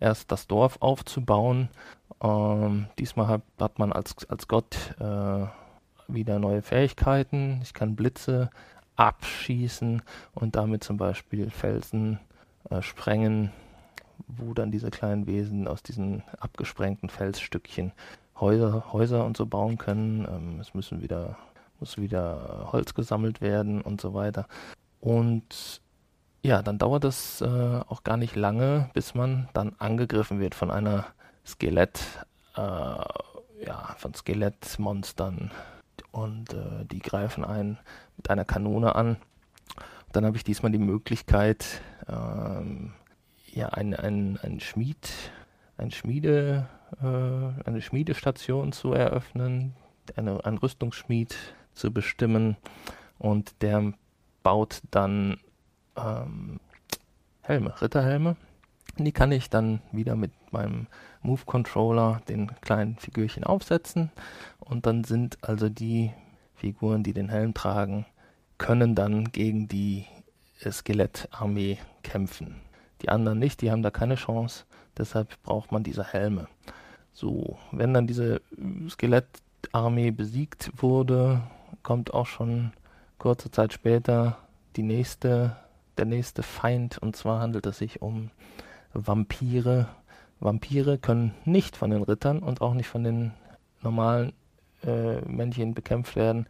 erst 0.00 0.32
das 0.32 0.46
Dorf 0.46 0.78
aufzubauen. 0.80 1.68
Ähm, 2.22 2.86
diesmal 2.98 3.28
hat, 3.28 3.42
hat, 3.60 3.78
man 3.78 3.92
als, 3.92 4.28
als 4.28 4.48
Gott 4.48 4.76
äh, 4.98 5.46
wieder 6.08 6.38
neue 6.38 6.62
Fähigkeiten. 6.62 7.60
Ich 7.62 7.74
kann 7.74 7.96
Blitze 7.96 8.50
abschießen 8.96 10.02
und 10.34 10.56
damit 10.56 10.84
zum 10.84 10.96
Beispiel 10.96 11.50
Felsen 11.50 12.20
äh, 12.70 12.82
sprengen, 12.82 13.50
wo 14.28 14.54
dann 14.54 14.70
diese 14.70 14.90
kleinen 14.90 15.26
Wesen 15.26 15.66
aus 15.66 15.82
diesen 15.82 16.22
abgesprengten 16.38 17.08
Felsstückchen 17.08 17.92
Häuser, 18.38 18.92
Häuser 18.92 19.24
und 19.24 19.36
so 19.36 19.46
bauen 19.46 19.78
können. 19.78 20.26
Ähm, 20.28 20.60
es 20.60 20.74
müssen 20.74 21.02
wieder, 21.02 21.36
muss 21.80 21.98
wieder 21.98 22.68
Holz 22.72 22.94
gesammelt 22.94 23.40
werden 23.40 23.80
und 23.80 24.00
so 24.00 24.14
weiter. 24.14 24.46
Und 25.00 25.80
ja, 26.44 26.60
dann 26.60 26.76
dauert 26.76 27.04
es 27.04 27.40
äh, 27.40 27.46
auch 27.88 28.04
gar 28.04 28.18
nicht 28.18 28.36
lange, 28.36 28.90
bis 28.92 29.14
man 29.14 29.48
dann 29.54 29.74
angegriffen 29.78 30.40
wird 30.40 30.54
von 30.54 30.70
einer 30.70 31.06
Skelett, 31.46 32.00
äh, 32.54 32.60
ja, 32.60 33.94
von 33.96 34.12
Skelettmonstern. 34.12 35.50
Und 36.12 36.52
äh, 36.52 36.84
die 36.84 36.98
greifen 36.98 37.46
einen 37.46 37.78
mit 38.18 38.28
einer 38.28 38.44
Kanone 38.44 38.94
an. 38.94 39.16
Dann 40.12 40.26
habe 40.26 40.36
ich 40.36 40.44
diesmal 40.44 40.70
die 40.70 40.78
Möglichkeit, 40.78 41.80
ähm, 42.08 42.92
ja, 43.50 43.70
ein, 43.70 43.94
ein, 43.94 44.38
ein 44.42 44.60
Schmied, 44.60 45.08
ein 45.78 45.92
Schmiede, 45.92 46.68
äh, 47.00 47.66
eine 47.66 47.80
Schmiedestation 47.80 48.72
zu 48.72 48.92
eröffnen, 48.92 49.74
eine, 50.14 50.44
ein 50.44 50.58
Rüstungsschmied 50.58 51.34
zu 51.72 51.90
bestimmen 51.90 52.58
und 53.18 53.62
der 53.62 53.94
baut 54.42 54.82
dann 54.90 55.38
ähm, 55.96 56.60
Helme, 57.42 57.80
Ritterhelme. 57.80 58.36
Die 58.96 59.12
kann 59.12 59.32
ich 59.32 59.50
dann 59.50 59.80
wieder 59.92 60.14
mit 60.14 60.30
meinem 60.52 60.86
Move 61.22 61.42
Controller 61.46 62.22
den 62.28 62.52
kleinen 62.60 62.96
Figürchen 62.96 63.44
aufsetzen 63.44 64.12
und 64.60 64.86
dann 64.86 65.04
sind 65.04 65.38
also 65.42 65.68
die 65.68 66.12
Figuren, 66.54 67.02
die 67.02 67.12
den 67.12 67.28
Helm 67.28 67.54
tragen, 67.54 68.06
können 68.56 68.94
dann 68.94 69.32
gegen 69.32 69.66
die 69.66 70.06
Skelettarmee 70.70 71.78
kämpfen. 72.02 72.60
Die 73.02 73.08
anderen 73.08 73.38
nicht, 73.38 73.60
die 73.60 73.70
haben 73.70 73.82
da 73.82 73.90
keine 73.90 74.14
Chance, 74.14 74.64
deshalb 74.96 75.42
braucht 75.42 75.72
man 75.72 75.82
diese 75.82 76.04
Helme. 76.04 76.46
So, 77.12 77.58
wenn 77.72 77.94
dann 77.94 78.06
diese 78.06 78.40
Skelettarmee 78.88 80.10
besiegt 80.10 80.70
wurde, 80.76 81.42
kommt 81.82 82.14
auch 82.14 82.26
schon 82.26 82.72
kurze 83.18 83.50
Zeit 83.50 83.72
später 83.72 84.38
die 84.76 84.82
nächste 84.82 85.56
der 85.96 86.06
nächste 86.06 86.42
Feind 86.42 86.98
und 86.98 87.16
zwar 87.16 87.40
handelt 87.40 87.66
es 87.66 87.78
sich 87.78 88.02
um 88.02 88.30
Vampire. 88.92 89.88
Vampire 90.40 90.98
können 90.98 91.34
nicht 91.44 91.76
von 91.76 91.90
den 91.90 92.02
Rittern 92.02 92.40
und 92.40 92.60
auch 92.60 92.74
nicht 92.74 92.88
von 92.88 93.04
den 93.04 93.32
normalen 93.82 94.32
äh, 94.82 95.20
Männchen 95.22 95.74
bekämpft 95.74 96.16
werden. 96.16 96.46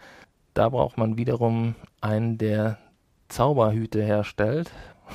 Da 0.55 0.69
braucht 0.69 0.99
man 0.99 1.17
wiederum 1.17 1.75
einen, 2.01 2.39
der 2.39 2.79
Zauberhüte 3.29 4.03
herstellt, 4.03 4.71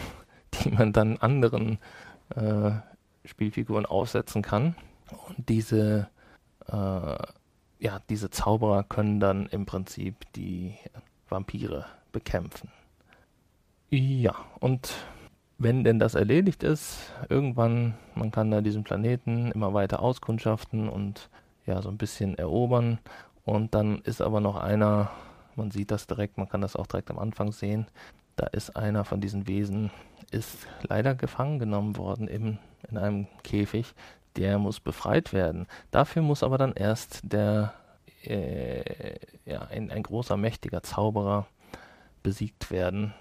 die 0.54 0.72
man 0.72 0.94
dann 0.94 1.18
anderen 1.18 1.80
äh, 2.36 2.72
Spielfiguren 3.26 3.86
aufsetzen 3.86 4.42
kann. 4.42 4.76
Und 5.28 5.50
diese, 5.50 6.10
äh, 6.68 7.18
ja, 7.80 8.00
diese 8.10 8.30
Zauberer 8.30 8.84
können 8.84 9.20
dann 9.20 9.48
im 9.48 9.66
Prinzip 9.66 10.16
die 10.34 10.76
Vampire 11.30 11.86
bekämpfen. 12.12 12.70
Ja, 13.92 14.36
und 14.60 14.94
wenn 15.58 15.84
denn 15.84 15.98
das 15.98 16.14
erledigt 16.14 16.62
ist, 16.62 17.12
irgendwann, 17.28 17.96
man 18.14 18.30
kann 18.32 18.52
da 18.52 18.62
diesen 18.62 18.84
Planeten 18.84 19.52
immer 19.52 19.74
weiter 19.74 20.02
auskundschaften 20.02 20.88
und 20.90 21.30
ja, 21.66 21.82
so 21.82 21.90
ein 21.90 21.98
bisschen 21.98 22.38
erobern. 22.38 23.00
Und 23.46 23.74
dann 23.74 24.00
ist 24.02 24.22
aber 24.22 24.42
noch 24.42 24.58
einer, 24.58 25.10
man 25.56 25.72
sieht 25.72 25.90
das 25.90 26.06
direkt, 26.06 26.38
man 26.38 26.48
kann 26.48 26.62
das 26.62 26.76
auch 26.76 26.86
direkt 26.86 27.10
am 27.10 27.18
Anfang 27.18 27.52
sehen, 27.52 27.88
da 28.36 28.46
ist 28.48 28.76
einer 28.78 29.06
von 29.06 29.22
diesen 29.22 29.48
Wesen, 29.48 29.90
ist 30.32 30.68
leider 30.84 31.16
gefangen 31.16 31.58
genommen 31.58 31.98
worden 31.98 32.28
im, 32.28 32.60
in 32.90 32.98
einem 32.98 33.28
Käfig. 33.44 33.96
Der 34.36 34.60
muss 34.60 34.80
befreit 34.80 35.34
werden. 35.34 35.66
Dafür 35.90 36.22
muss 36.22 36.44
aber 36.44 36.60
dann 36.60 36.74
erst 36.74 37.22
der, 37.24 37.74
äh, 38.24 39.16
ja, 39.46 39.64
ein, 39.64 39.92
ein 39.92 40.04
großer, 40.04 40.38
mächtiger 40.38 40.84
Zauberer 40.84 41.48
besiegt 42.22 42.70
werden 42.70 43.14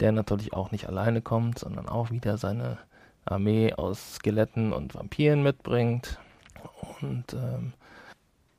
der 0.00 0.12
natürlich 0.12 0.52
auch 0.52 0.70
nicht 0.70 0.88
alleine 0.88 1.22
kommt, 1.22 1.58
sondern 1.58 1.88
auch 1.88 2.10
wieder 2.10 2.38
seine 2.38 2.78
Armee 3.24 3.74
aus 3.74 4.16
Skeletten 4.16 4.72
und 4.72 4.94
Vampiren 4.94 5.42
mitbringt. 5.42 6.18
Und 7.00 7.32
ähm, 7.34 7.72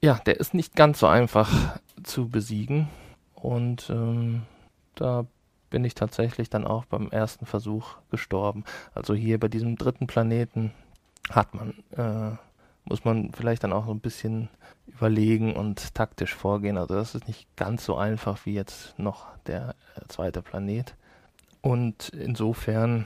ja, 0.01 0.19
der 0.25 0.39
ist 0.39 0.53
nicht 0.53 0.75
ganz 0.75 0.99
so 0.99 1.07
einfach 1.07 1.79
zu 2.03 2.29
besiegen. 2.29 2.89
Und 3.35 3.89
ähm, 3.89 4.43
da 4.95 5.25
bin 5.69 5.83
ich 5.85 5.95
tatsächlich 5.95 6.49
dann 6.49 6.67
auch 6.67 6.85
beim 6.85 7.09
ersten 7.09 7.45
Versuch 7.45 7.97
gestorben. 8.09 8.63
Also 8.93 9.13
hier 9.13 9.39
bei 9.39 9.47
diesem 9.47 9.77
dritten 9.77 10.05
Planeten 10.05 10.71
hat 11.29 11.53
man, 11.53 11.73
äh, 11.95 12.35
muss 12.85 13.05
man 13.05 13.31
vielleicht 13.33 13.63
dann 13.63 13.73
auch 13.73 13.85
so 13.85 13.91
ein 13.91 13.99
bisschen 13.99 14.49
überlegen 14.85 15.55
und 15.55 15.95
taktisch 15.95 16.35
vorgehen. 16.35 16.77
Also 16.77 16.95
das 16.95 17.15
ist 17.15 17.27
nicht 17.27 17.47
ganz 17.55 17.85
so 17.85 17.95
einfach 17.95 18.45
wie 18.45 18.53
jetzt 18.53 18.97
noch 18.99 19.27
der 19.47 19.75
äh, 19.95 20.01
zweite 20.07 20.41
Planet. 20.41 20.95
Und 21.61 22.09
insofern, 22.09 23.05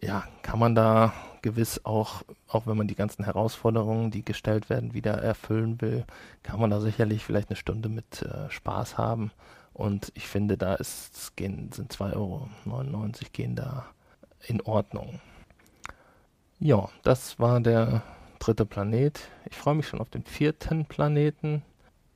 ja, 0.00 0.24
kann 0.42 0.58
man 0.58 0.74
da 0.74 1.12
gewiss 1.42 1.84
auch, 1.84 2.22
auch 2.48 2.66
wenn 2.66 2.76
man 2.76 2.88
die 2.88 2.94
ganzen 2.94 3.24
Herausforderungen, 3.24 4.10
die 4.10 4.24
gestellt 4.24 4.68
werden, 4.70 4.94
wieder 4.94 5.12
erfüllen 5.12 5.80
will, 5.80 6.04
kann 6.42 6.58
man 6.58 6.70
da 6.70 6.80
sicherlich 6.80 7.24
vielleicht 7.24 7.50
eine 7.50 7.56
Stunde 7.56 7.88
mit 7.88 8.22
äh, 8.22 8.50
Spaß 8.50 8.98
haben. 8.98 9.30
Und 9.72 10.10
ich 10.14 10.26
finde, 10.26 10.56
da 10.56 10.74
ist, 10.74 11.36
gehen, 11.36 11.70
sind 11.72 11.92
2,99 11.94 12.14
Euro 12.16 12.48
gehen 13.32 13.54
da 13.54 13.86
in 14.46 14.62
Ordnung. 14.62 15.20
Ja, 16.58 16.88
das 17.02 17.38
war 17.38 17.60
der 17.60 18.02
dritte 18.38 18.64
Planet. 18.64 19.20
Ich 19.50 19.56
freue 19.56 19.74
mich 19.74 19.86
schon 19.86 20.00
auf 20.00 20.08
den 20.08 20.24
vierten 20.24 20.86
Planeten, 20.86 21.62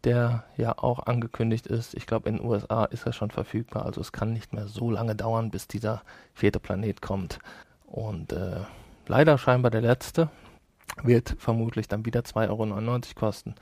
der 0.05 0.45
ja 0.57 0.79
auch 0.79 1.07
angekündigt 1.07 1.67
ist. 1.67 1.95
Ich 1.95 2.07
glaube, 2.07 2.29
in 2.29 2.37
den 2.37 2.47
USA 2.47 2.85
ist 2.85 3.07
er 3.07 3.13
schon 3.13 3.31
verfügbar, 3.31 3.85
also 3.85 4.01
es 4.01 4.13
kann 4.13 4.33
nicht 4.33 4.53
mehr 4.53 4.67
so 4.67 4.91
lange 4.91 5.15
dauern, 5.15 5.51
bis 5.51 5.69
dieser 5.69 6.03
vierte 6.35 6.61
Planet 6.61 7.03
kommt. 7.03 7.39
Und 7.87 8.33
äh, 8.33 8.61
leider 9.07 9.39
scheinbar 9.39 9.71
der 9.71 9.83
letzte. 9.83 10.31
Wird 11.03 11.37
vermutlich 11.39 11.89
dann 11.89 12.05
wieder 12.05 12.21
2,99 12.21 12.49
Euro 12.51 13.01
kosten. 13.15 13.55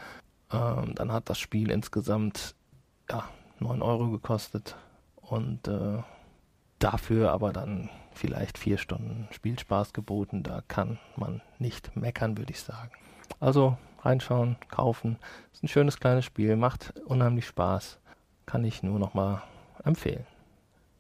Ähm, 0.50 0.95
dann 0.95 1.12
hat 1.12 1.28
das 1.28 1.38
Spiel 1.38 1.71
insgesamt 1.71 2.54
ja, 3.11 3.25
9 3.61 3.83
Euro 3.83 4.11
gekostet 4.11 4.76
und 5.16 5.68
äh, 5.68 6.02
dafür 6.78 7.33
aber 7.33 7.52
dann 7.52 7.90
vielleicht 8.12 8.59
vier 8.59 8.78
Stunden 8.78 9.28
Spielspaß 9.30 9.92
geboten. 9.92 10.42
Da 10.42 10.62
kann 10.68 10.99
man 11.16 11.42
nicht 11.59 11.95
meckern, 11.97 12.38
würde 12.38 12.52
ich 12.52 12.61
sagen. 12.61 12.90
Also 13.40 13.76
reinschauen, 14.09 14.57
kaufen. 14.69 15.19
Ist 15.53 15.62
ein 15.62 15.69
schönes 15.69 16.00
kleines 16.00 16.25
Spiel, 16.25 16.57
macht 16.57 16.95
unheimlich 17.07 17.47
Spaß. 17.47 17.99
Kann 18.47 18.65
ich 18.65 18.83
nur 18.83 18.99
noch 18.99 19.15
mal 19.15 19.43
empfehlen. 19.85 20.27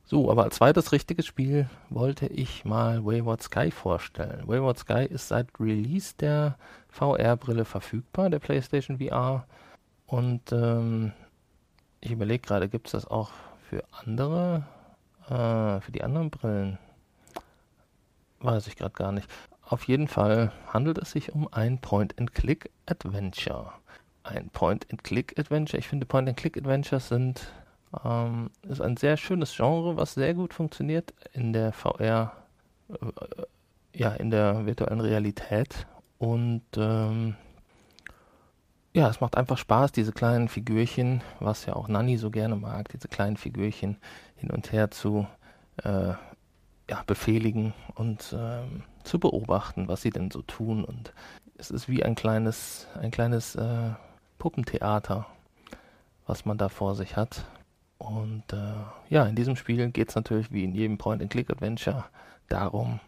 So, 0.04 0.30
aber 0.30 0.44
als 0.44 0.56
zweites 0.56 0.92
richtiges 0.92 1.26
Spiel 1.26 1.68
wollte 1.90 2.26
ich 2.26 2.64
mal 2.64 3.04
Wayward 3.04 3.42
Sky 3.42 3.70
vorstellen. 3.70 4.46
Wayward 4.46 4.78
Sky 4.78 5.04
ist 5.04 5.28
seit 5.28 5.48
Release 5.60 6.14
der 6.18 6.56
VR-Brille 6.88 7.66
verfügbar, 7.66 8.30
der 8.30 8.38
PlayStation 8.38 8.98
VR. 8.98 9.46
Und 10.06 10.50
ähm, 10.52 11.12
ich 12.00 12.10
überlege 12.10 12.46
gerade, 12.46 12.68
gibt 12.70 12.86
es 12.86 12.92
das 12.92 13.06
auch 13.06 13.32
für 13.68 13.84
andere, 13.92 14.66
äh, 15.28 15.80
für 15.82 15.92
die 15.92 16.02
anderen 16.02 16.30
Brillen? 16.30 16.78
Weiß 18.40 18.66
ich 18.66 18.76
gerade 18.76 18.94
gar 18.94 19.12
nicht. 19.12 19.28
Auf 19.68 19.86
jeden 19.86 20.08
Fall 20.08 20.50
handelt 20.72 20.96
es 20.96 21.10
sich 21.10 21.32
um 21.34 21.46
ein 21.52 21.78
Point-and-Click-Adventure. 21.78 23.70
Ein 24.22 24.48
Point-and-Click-Adventure. 24.48 25.78
Ich 25.78 25.88
finde 25.88 26.06
Point-and-Click-Adventures 26.06 27.08
sind 27.08 27.52
ähm, 28.02 28.50
ist 28.62 28.80
ein 28.80 28.96
sehr 28.96 29.18
schönes 29.18 29.54
Genre, 29.54 29.96
was 29.96 30.14
sehr 30.14 30.32
gut 30.34 30.54
funktioniert 30.54 31.12
in 31.32 31.52
der 31.52 31.72
VR, 31.72 32.32
äh, 32.88 32.96
ja, 33.94 34.12
in 34.12 34.30
der 34.30 34.64
virtuellen 34.64 35.00
Realität. 35.00 35.86
Und 36.18 36.62
ähm, 36.76 37.36
ja, 38.94 39.10
es 39.10 39.20
macht 39.20 39.36
einfach 39.36 39.58
Spaß, 39.58 39.92
diese 39.92 40.12
kleinen 40.12 40.48
Figürchen, 40.48 41.22
was 41.40 41.66
ja 41.66 41.76
auch 41.76 41.88
Nanny 41.88 42.16
so 42.16 42.30
gerne 42.30 42.56
mag, 42.56 42.88
diese 42.88 43.08
kleinen 43.08 43.36
Figürchen 43.36 43.98
hin 44.36 44.50
und 44.50 44.72
her 44.72 44.90
zu 44.90 45.26
äh, 45.84 46.14
ja, 46.88 47.02
befehligen 47.06 47.74
und 47.94 48.34
ähm, 48.36 48.82
zu 49.08 49.18
beobachten, 49.18 49.88
was 49.88 50.02
sie 50.02 50.10
denn 50.10 50.30
so 50.30 50.42
tun. 50.42 50.84
Und 50.84 51.12
es 51.56 51.70
ist 51.70 51.88
wie 51.88 52.04
ein 52.04 52.14
kleines, 52.14 52.86
ein 53.00 53.10
kleines 53.10 53.56
äh, 53.56 53.90
Puppentheater, 54.38 55.26
was 56.26 56.44
man 56.44 56.58
da 56.58 56.68
vor 56.68 56.94
sich 56.94 57.16
hat. 57.16 57.44
Und 57.96 58.44
äh, 58.52 58.74
ja, 59.08 59.26
in 59.26 59.34
diesem 59.34 59.56
Spiel 59.56 59.90
geht 59.90 60.10
es 60.10 60.14
natürlich 60.14 60.52
wie 60.52 60.64
in 60.64 60.74
jedem 60.74 60.98
Point-and-Click-Adventure 60.98 62.04
darum, 62.48 63.00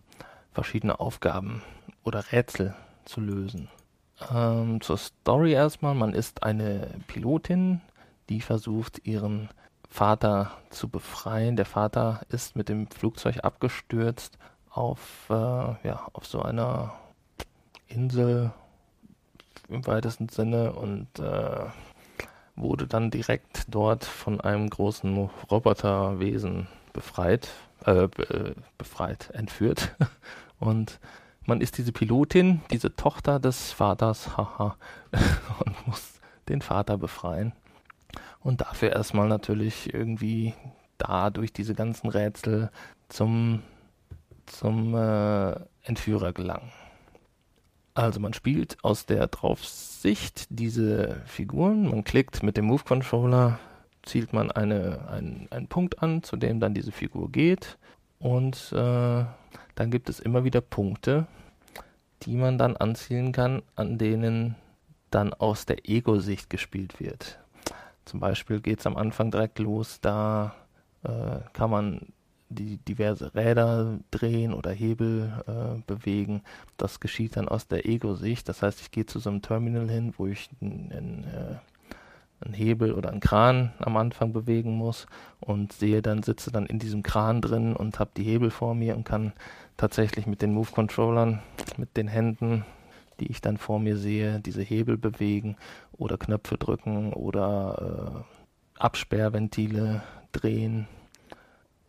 verschiedene 0.52 0.98
Aufgaben 0.98 1.62
oder 2.02 2.32
Rätsel 2.32 2.74
zu 3.04 3.20
lösen. 3.20 3.68
Ähm, 4.34 4.80
zur 4.80 4.98
Story 4.98 5.52
erstmal, 5.52 5.94
man 5.94 6.12
ist 6.12 6.42
eine 6.42 6.88
Pilotin, 7.06 7.80
die 8.28 8.40
versucht, 8.40 9.06
ihren 9.06 9.48
Vater 9.88 10.52
zu 10.70 10.88
befreien. 10.88 11.56
Der 11.56 11.66
Vater 11.66 12.22
ist 12.28 12.56
mit 12.56 12.68
dem 12.68 12.88
Flugzeug 12.88 13.44
abgestürzt 13.44 14.38
auf, 14.70 15.26
äh, 15.30 15.34
ja, 15.34 16.08
auf 16.12 16.26
so 16.26 16.42
einer 16.42 16.94
Insel 17.88 18.52
im 19.68 19.86
weitesten 19.86 20.28
Sinne 20.28 20.72
und 20.72 21.06
äh, 21.18 21.66
wurde 22.56 22.86
dann 22.86 23.10
direkt 23.10 23.64
dort 23.68 24.04
von 24.04 24.40
einem 24.40 24.68
großen 24.68 25.30
Roboterwesen 25.50 26.68
befreit, 26.92 27.48
äh, 27.84 28.08
be 28.08 28.54
befreit, 28.78 29.30
entführt. 29.30 29.94
Und 30.58 31.00
man 31.46 31.62
ist 31.62 31.78
diese 31.78 31.92
Pilotin, 31.92 32.60
diese 32.70 32.94
Tochter 32.94 33.40
des 33.40 33.72
Vaters, 33.72 34.36
haha, 34.36 34.76
und 35.64 35.86
muss 35.86 36.20
den 36.50 36.60
Vater 36.60 36.98
befreien. 36.98 37.54
Und 38.40 38.60
dafür 38.60 38.92
erstmal 38.92 39.28
natürlich 39.28 39.92
irgendwie 39.94 40.54
da 40.98 41.30
durch 41.30 41.52
diese 41.52 41.74
ganzen 41.74 42.10
Rätsel 42.10 42.70
zum, 43.08 43.62
zum 44.50 44.94
äh, 44.94 45.54
Entführer 45.82 46.32
gelangen. 46.32 46.70
Also 47.94 48.20
man 48.20 48.32
spielt 48.32 48.78
aus 48.82 49.06
der 49.06 49.26
Draufsicht 49.26 50.46
diese 50.50 51.22
Figuren, 51.26 51.88
man 51.88 52.04
klickt 52.04 52.42
mit 52.42 52.56
dem 52.56 52.66
Move 52.66 52.84
Controller, 52.84 53.58
zielt 54.02 54.32
man 54.32 54.50
eine, 54.50 55.08
einen, 55.10 55.48
einen 55.50 55.66
Punkt 55.66 56.02
an, 56.02 56.22
zu 56.22 56.36
dem 56.36 56.60
dann 56.60 56.74
diese 56.74 56.92
Figur 56.92 57.30
geht 57.30 57.78
und 58.18 58.72
äh, 58.72 59.24
dann 59.74 59.90
gibt 59.90 60.08
es 60.08 60.20
immer 60.20 60.44
wieder 60.44 60.60
Punkte, 60.60 61.26
die 62.22 62.36
man 62.36 62.58
dann 62.58 62.76
anzielen 62.76 63.32
kann, 63.32 63.62
an 63.74 63.98
denen 63.98 64.56
dann 65.10 65.34
aus 65.34 65.66
der 65.66 65.88
Ego-Sicht 65.88 66.48
gespielt 66.48 67.00
wird. 67.00 67.40
Zum 68.04 68.20
Beispiel 68.20 68.60
geht 68.60 68.80
es 68.80 68.86
am 68.86 68.96
Anfang 68.96 69.30
direkt 69.30 69.58
los, 69.58 70.00
da 70.00 70.54
äh, 71.02 71.40
kann 71.52 71.70
man 71.70 72.12
die 72.50 72.78
diverse 72.78 73.34
Räder 73.34 74.00
drehen 74.10 74.52
oder 74.52 74.70
Hebel 74.72 75.32
äh, 75.46 75.80
bewegen. 75.86 76.42
Das 76.76 77.00
geschieht 77.00 77.36
dann 77.36 77.48
aus 77.48 77.68
der 77.68 77.86
Ego-Sicht. 77.86 78.48
Das 78.48 78.62
heißt, 78.62 78.80
ich 78.80 78.90
gehe 78.90 79.06
zu 79.06 79.20
so 79.20 79.30
einem 79.30 79.40
Terminal 79.40 79.88
hin, 79.88 80.12
wo 80.18 80.26
ich 80.26 80.50
einen, 80.60 81.24
äh, 81.24 82.44
einen 82.44 82.54
Hebel 82.54 82.92
oder 82.92 83.10
einen 83.10 83.20
Kran 83.20 83.72
am 83.78 83.96
Anfang 83.96 84.32
bewegen 84.32 84.76
muss 84.76 85.06
und 85.38 85.72
sehe 85.72 86.02
dann, 86.02 86.22
sitze 86.22 86.50
dann 86.50 86.66
in 86.66 86.78
diesem 86.78 87.02
Kran 87.02 87.40
drin 87.40 87.76
und 87.76 87.98
habe 88.00 88.10
die 88.16 88.24
Hebel 88.24 88.50
vor 88.50 88.74
mir 88.74 88.96
und 88.96 89.04
kann 89.04 89.32
tatsächlich 89.76 90.26
mit 90.26 90.42
den 90.42 90.52
Move-Controllern, 90.52 91.40
mit 91.76 91.96
den 91.96 92.08
Händen, 92.08 92.64
die 93.20 93.30
ich 93.30 93.40
dann 93.40 93.58
vor 93.58 93.78
mir 93.78 93.96
sehe, 93.96 94.40
diese 94.40 94.62
Hebel 94.62 94.96
bewegen 94.96 95.56
oder 95.92 96.18
Knöpfe 96.18 96.58
drücken 96.58 97.12
oder 97.12 98.24
äh, 98.26 98.80
Absperrventile 98.80 100.02
drehen 100.32 100.88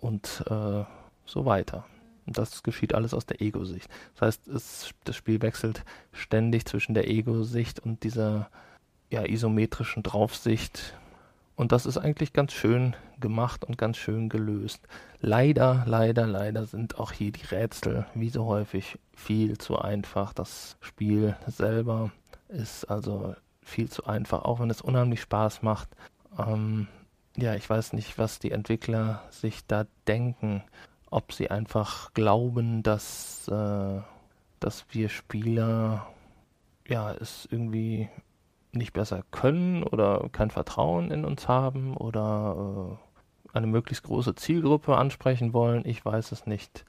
und 0.01 0.43
äh, 0.49 0.83
so 1.25 1.45
weiter. 1.45 1.85
Und 2.25 2.37
das 2.37 2.63
geschieht 2.63 2.93
alles 2.93 3.13
aus 3.13 3.25
der 3.25 3.41
Ego-Sicht. 3.41 3.89
Das 4.15 4.27
heißt, 4.27 4.47
es, 4.49 4.91
das 5.05 5.15
Spiel 5.15 5.41
wechselt 5.41 5.83
ständig 6.11 6.65
zwischen 6.65 6.93
der 6.93 7.09
Ego-Sicht 7.09 7.79
und 7.79 8.03
dieser 8.03 8.49
ja, 9.09 9.25
isometrischen 9.25 10.03
Draufsicht. 10.03 10.95
Und 11.55 11.71
das 11.71 11.85
ist 11.85 11.97
eigentlich 11.97 12.33
ganz 12.33 12.53
schön 12.53 12.95
gemacht 13.19 13.63
und 13.65 13.77
ganz 13.77 13.97
schön 13.97 14.29
gelöst. 14.29 14.81
Leider, 15.19 15.83
leider, 15.85 16.25
leider 16.25 16.65
sind 16.65 16.99
auch 16.99 17.11
hier 17.11 17.31
die 17.31 17.45
Rätsel, 17.45 18.05
wie 18.15 18.29
so 18.29 18.45
häufig, 18.45 18.97
viel 19.13 19.57
zu 19.57 19.77
einfach. 19.77 20.33
Das 20.33 20.77
Spiel 20.81 21.35
selber 21.47 22.11
ist 22.47 22.85
also 22.85 23.35
viel 23.63 23.89
zu 23.89 24.05
einfach, 24.05 24.43
auch 24.43 24.59
wenn 24.59 24.69
es 24.69 24.81
unheimlich 24.81 25.21
Spaß 25.21 25.61
macht. 25.61 25.89
Ähm, 26.37 26.87
ja, 27.37 27.55
ich 27.55 27.69
weiß 27.69 27.93
nicht, 27.93 28.17
was 28.17 28.39
die 28.39 28.51
Entwickler 28.51 29.23
sich 29.29 29.65
da 29.67 29.85
denken. 30.07 30.63
Ob 31.09 31.33
sie 31.33 31.51
einfach 31.51 32.13
glauben, 32.13 32.83
dass, 32.83 33.47
äh, 33.47 34.01
dass 34.59 34.85
wir 34.91 35.09
Spieler 35.09 36.07
ja 36.87 37.11
es 37.13 37.47
irgendwie 37.49 38.09
nicht 38.71 38.93
besser 38.93 39.23
können 39.31 39.83
oder 39.83 40.29
kein 40.31 40.51
Vertrauen 40.51 41.11
in 41.11 41.25
uns 41.25 41.47
haben 41.47 41.95
oder 41.97 42.99
eine 43.53 43.67
möglichst 43.67 44.03
große 44.03 44.35
Zielgruppe 44.35 44.95
ansprechen 44.95 45.53
wollen. 45.53 45.85
Ich 45.85 46.03
weiß 46.03 46.31
es 46.31 46.45
nicht. 46.45 46.85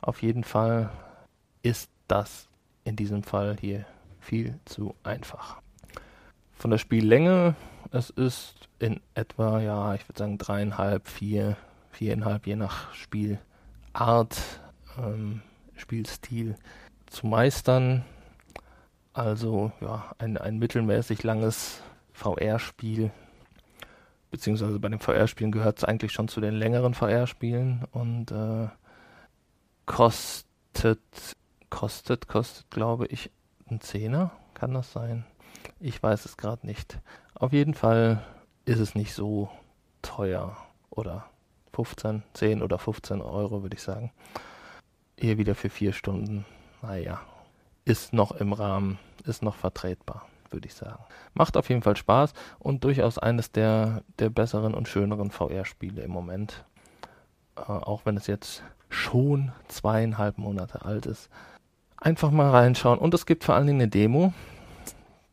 Auf 0.00 0.22
jeden 0.22 0.44
Fall 0.44 0.90
ist 1.62 1.90
das 2.08 2.48
in 2.84 2.96
diesem 2.96 3.22
Fall 3.22 3.56
hier 3.60 3.84
viel 4.20 4.58
zu 4.64 4.94
einfach. 5.02 5.60
Von 6.52 6.70
der 6.70 6.78
Spiellänge, 6.78 7.56
es 7.94 8.10
ist 8.10 8.68
in 8.80 9.00
etwa, 9.14 9.60
ja, 9.60 9.94
ich 9.94 10.08
würde 10.08 10.18
sagen 10.18 10.36
dreieinhalb, 10.36 11.06
vier, 11.06 11.56
viereinhalb, 11.92 12.44
je 12.44 12.56
nach 12.56 12.92
Spielart, 12.92 14.36
ähm, 14.98 15.42
Spielstil 15.76 16.56
zu 17.06 17.28
meistern. 17.28 18.04
Also 19.12 19.70
ja, 19.80 20.10
ein, 20.18 20.36
ein 20.36 20.58
mittelmäßig 20.58 21.22
langes 21.22 21.82
VR-Spiel. 22.12 23.12
Beziehungsweise 24.32 24.80
bei 24.80 24.88
den 24.88 24.98
VR-Spielen 24.98 25.52
gehört 25.52 25.78
es 25.78 25.84
eigentlich 25.84 26.10
schon 26.10 26.26
zu 26.26 26.40
den 26.40 26.54
längeren 26.54 26.94
VR-Spielen 26.94 27.84
und 27.92 28.32
äh, 28.32 28.66
kostet, 29.86 30.98
kostet, 31.70 32.26
kostet, 32.26 32.68
glaube 32.70 33.06
ich, 33.06 33.30
ein 33.70 33.80
Zehner. 33.80 34.32
Kann 34.54 34.74
das 34.74 34.92
sein? 34.92 35.24
Ich 35.86 36.02
weiß 36.02 36.24
es 36.24 36.38
gerade 36.38 36.66
nicht. 36.66 36.98
Auf 37.34 37.52
jeden 37.52 37.74
Fall 37.74 38.24
ist 38.64 38.78
es 38.78 38.94
nicht 38.94 39.12
so 39.12 39.50
teuer. 40.00 40.56
Oder 40.88 41.26
15, 41.74 42.22
10 42.32 42.62
oder 42.62 42.78
15 42.78 43.20
Euro, 43.20 43.60
würde 43.60 43.76
ich 43.76 43.82
sagen. 43.82 44.10
Hier 45.18 45.36
wieder 45.36 45.54
für 45.54 45.68
vier 45.68 45.92
Stunden. 45.92 46.46
Naja, 46.80 47.20
ist 47.84 48.14
noch 48.14 48.32
im 48.32 48.54
Rahmen, 48.54 48.98
ist 49.26 49.42
noch 49.42 49.56
vertretbar, 49.56 50.26
würde 50.48 50.68
ich 50.68 50.74
sagen. 50.74 51.04
Macht 51.34 51.54
auf 51.58 51.68
jeden 51.68 51.82
Fall 51.82 51.98
Spaß 51.98 52.32
und 52.58 52.82
durchaus 52.82 53.18
eines 53.18 53.52
der, 53.52 54.04
der 54.18 54.30
besseren 54.30 54.72
und 54.72 54.88
schöneren 54.88 55.30
VR-Spiele 55.30 56.00
im 56.00 56.12
Moment. 56.12 56.64
Äh, 57.56 57.60
auch 57.60 58.06
wenn 58.06 58.16
es 58.16 58.26
jetzt 58.26 58.62
schon 58.88 59.52
zweieinhalb 59.68 60.38
Monate 60.38 60.86
alt 60.86 61.04
ist. 61.04 61.28
Einfach 61.98 62.30
mal 62.30 62.48
reinschauen. 62.48 62.98
Und 62.98 63.12
es 63.12 63.26
gibt 63.26 63.44
vor 63.44 63.54
allen 63.54 63.66
Dingen 63.66 63.82
eine 63.82 63.90
Demo, 63.90 64.32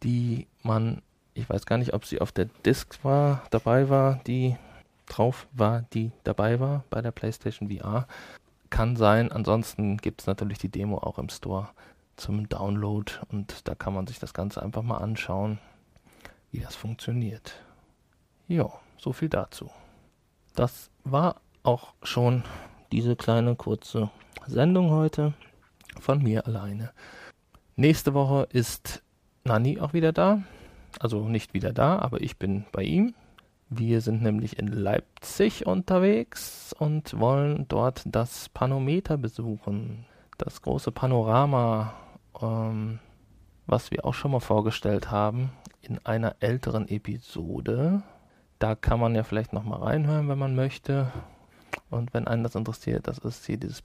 die 0.03 0.47
man, 0.63 1.01
ich 1.33 1.49
weiß 1.49 1.65
gar 1.65 1.77
nicht, 1.77 1.93
ob 1.93 2.05
sie 2.05 2.21
auf 2.21 2.31
der 2.31 2.45
Disc 2.65 3.03
war, 3.03 3.43
dabei 3.51 3.89
war, 3.89 4.19
die 4.27 4.55
drauf 5.07 5.47
war, 5.51 5.83
die 5.93 6.11
dabei 6.23 6.59
war 6.59 6.83
bei 6.89 7.01
der 7.01 7.11
PlayStation 7.11 7.69
VR. 7.69 8.07
Kann 8.69 8.95
sein. 8.95 9.31
Ansonsten 9.31 9.97
gibt 9.97 10.21
es 10.21 10.27
natürlich 10.27 10.57
die 10.57 10.69
Demo 10.69 10.97
auch 10.97 11.19
im 11.19 11.29
Store 11.29 11.69
zum 12.15 12.47
Download 12.47 13.11
und 13.29 13.67
da 13.67 13.75
kann 13.75 13.93
man 13.93 14.07
sich 14.07 14.19
das 14.19 14.33
Ganze 14.33 14.61
einfach 14.61 14.83
mal 14.83 14.97
anschauen, 14.97 15.59
wie 16.51 16.59
das 16.59 16.75
funktioniert. 16.75 17.53
Ja, 18.47 18.69
so 18.97 19.11
viel 19.11 19.29
dazu. 19.29 19.69
Das 20.55 20.89
war 21.03 21.41
auch 21.63 21.93
schon 22.03 22.43
diese 22.91 23.15
kleine 23.15 23.55
kurze 23.55 24.09
Sendung 24.47 24.91
heute 24.91 25.33
von 25.99 26.21
mir 26.21 26.45
alleine. 26.45 26.91
Nächste 27.75 28.13
Woche 28.13 28.47
ist 28.51 29.01
Nani 29.43 29.79
auch 29.79 29.93
wieder 29.93 30.11
da. 30.11 30.43
Also 30.99 31.27
nicht 31.27 31.53
wieder 31.53 31.73
da, 31.73 31.99
aber 31.99 32.21
ich 32.21 32.37
bin 32.37 32.65
bei 32.71 32.83
ihm. 32.83 33.13
Wir 33.69 34.01
sind 34.01 34.21
nämlich 34.21 34.59
in 34.59 34.67
Leipzig 34.67 35.65
unterwegs 35.65 36.75
und 36.77 37.17
wollen 37.17 37.65
dort 37.69 38.03
das 38.05 38.49
Panometer 38.49 39.17
besuchen. 39.17 40.05
Das 40.37 40.61
große 40.61 40.91
Panorama 40.91 41.93
ähm, 42.41 42.99
was 43.67 43.91
wir 43.91 44.05
auch 44.05 44.13
schon 44.13 44.31
mal 44.31 44.39
vorgestellt 44.39 45.11
haben 45.11 45.51
in 45.81 46.03
einer 46.05 46.35
älteren 46.39 46.87
Episode. 46.87 48.03
Da 48.59 48.75
kann 48.75 48.99
man 48.99 49.15
ja 49.15 49.23
vielleicht 49.23 49.53
noch 49.53 49.63
mal 49.63 49.79
reinhören, 49.79 50.29
wenn 50.29 50.37
man 50.37 50.55
möchte. 50.55 51.11
Und 51.89 52.13
wenn 52.13 52.27
einen 52.27 52.43
das 52.43 52.55
interessiert, 52.55 53.07
das 53.07 53.17
ist 53.19 53.45
hier 53.45 53.57
dieses, 53.57 53.83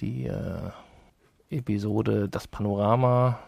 die 0.00 0.26
äh, 0.26 0.70
Episode 1.50 2.28
Das 2.28 2.48
Panorama 2.48 3.38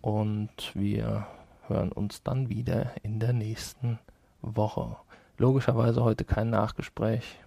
und 0.00 0.72
wir 0.74 1.26
hören 1.66 1.92
uns 1.92 2.22
dann 2.22 2.48
wieder 2.48 2.92
in 3.02 3.20
der 3.20 3.32
nächsten 3.32 3.98
Woche. 4.42 4.96
Logischerweise 5.38 6.04
heute 6.04 6.24
kein 6.24 6.50
Nachgespräch, 6.50 7.38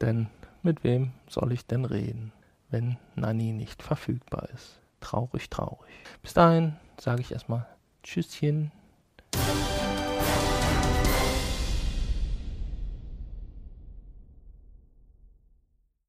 denn 0.00 0.28
mit 0.62 0.84
wem 0.84 1.12
soll 1.28 1.52
ich 1.52 1.66
denn 1.66 1.84
reden, 1.84 2.32
wenn 2.70 2.98
Nani 3.14 3.52
nicht 3.52 3.82
verfügbar 3.82 4.48
ist? 4.54 4.80
Traurig, 5.00 5.48
traurig. 5.48 5.90
Bis 6.22 6.34
dahin 6.34 6.76
sage 6.98 7.22
ich 7.22 7.32
erstmal 7.32 7.66
Tschüsschen. 8.02 8.70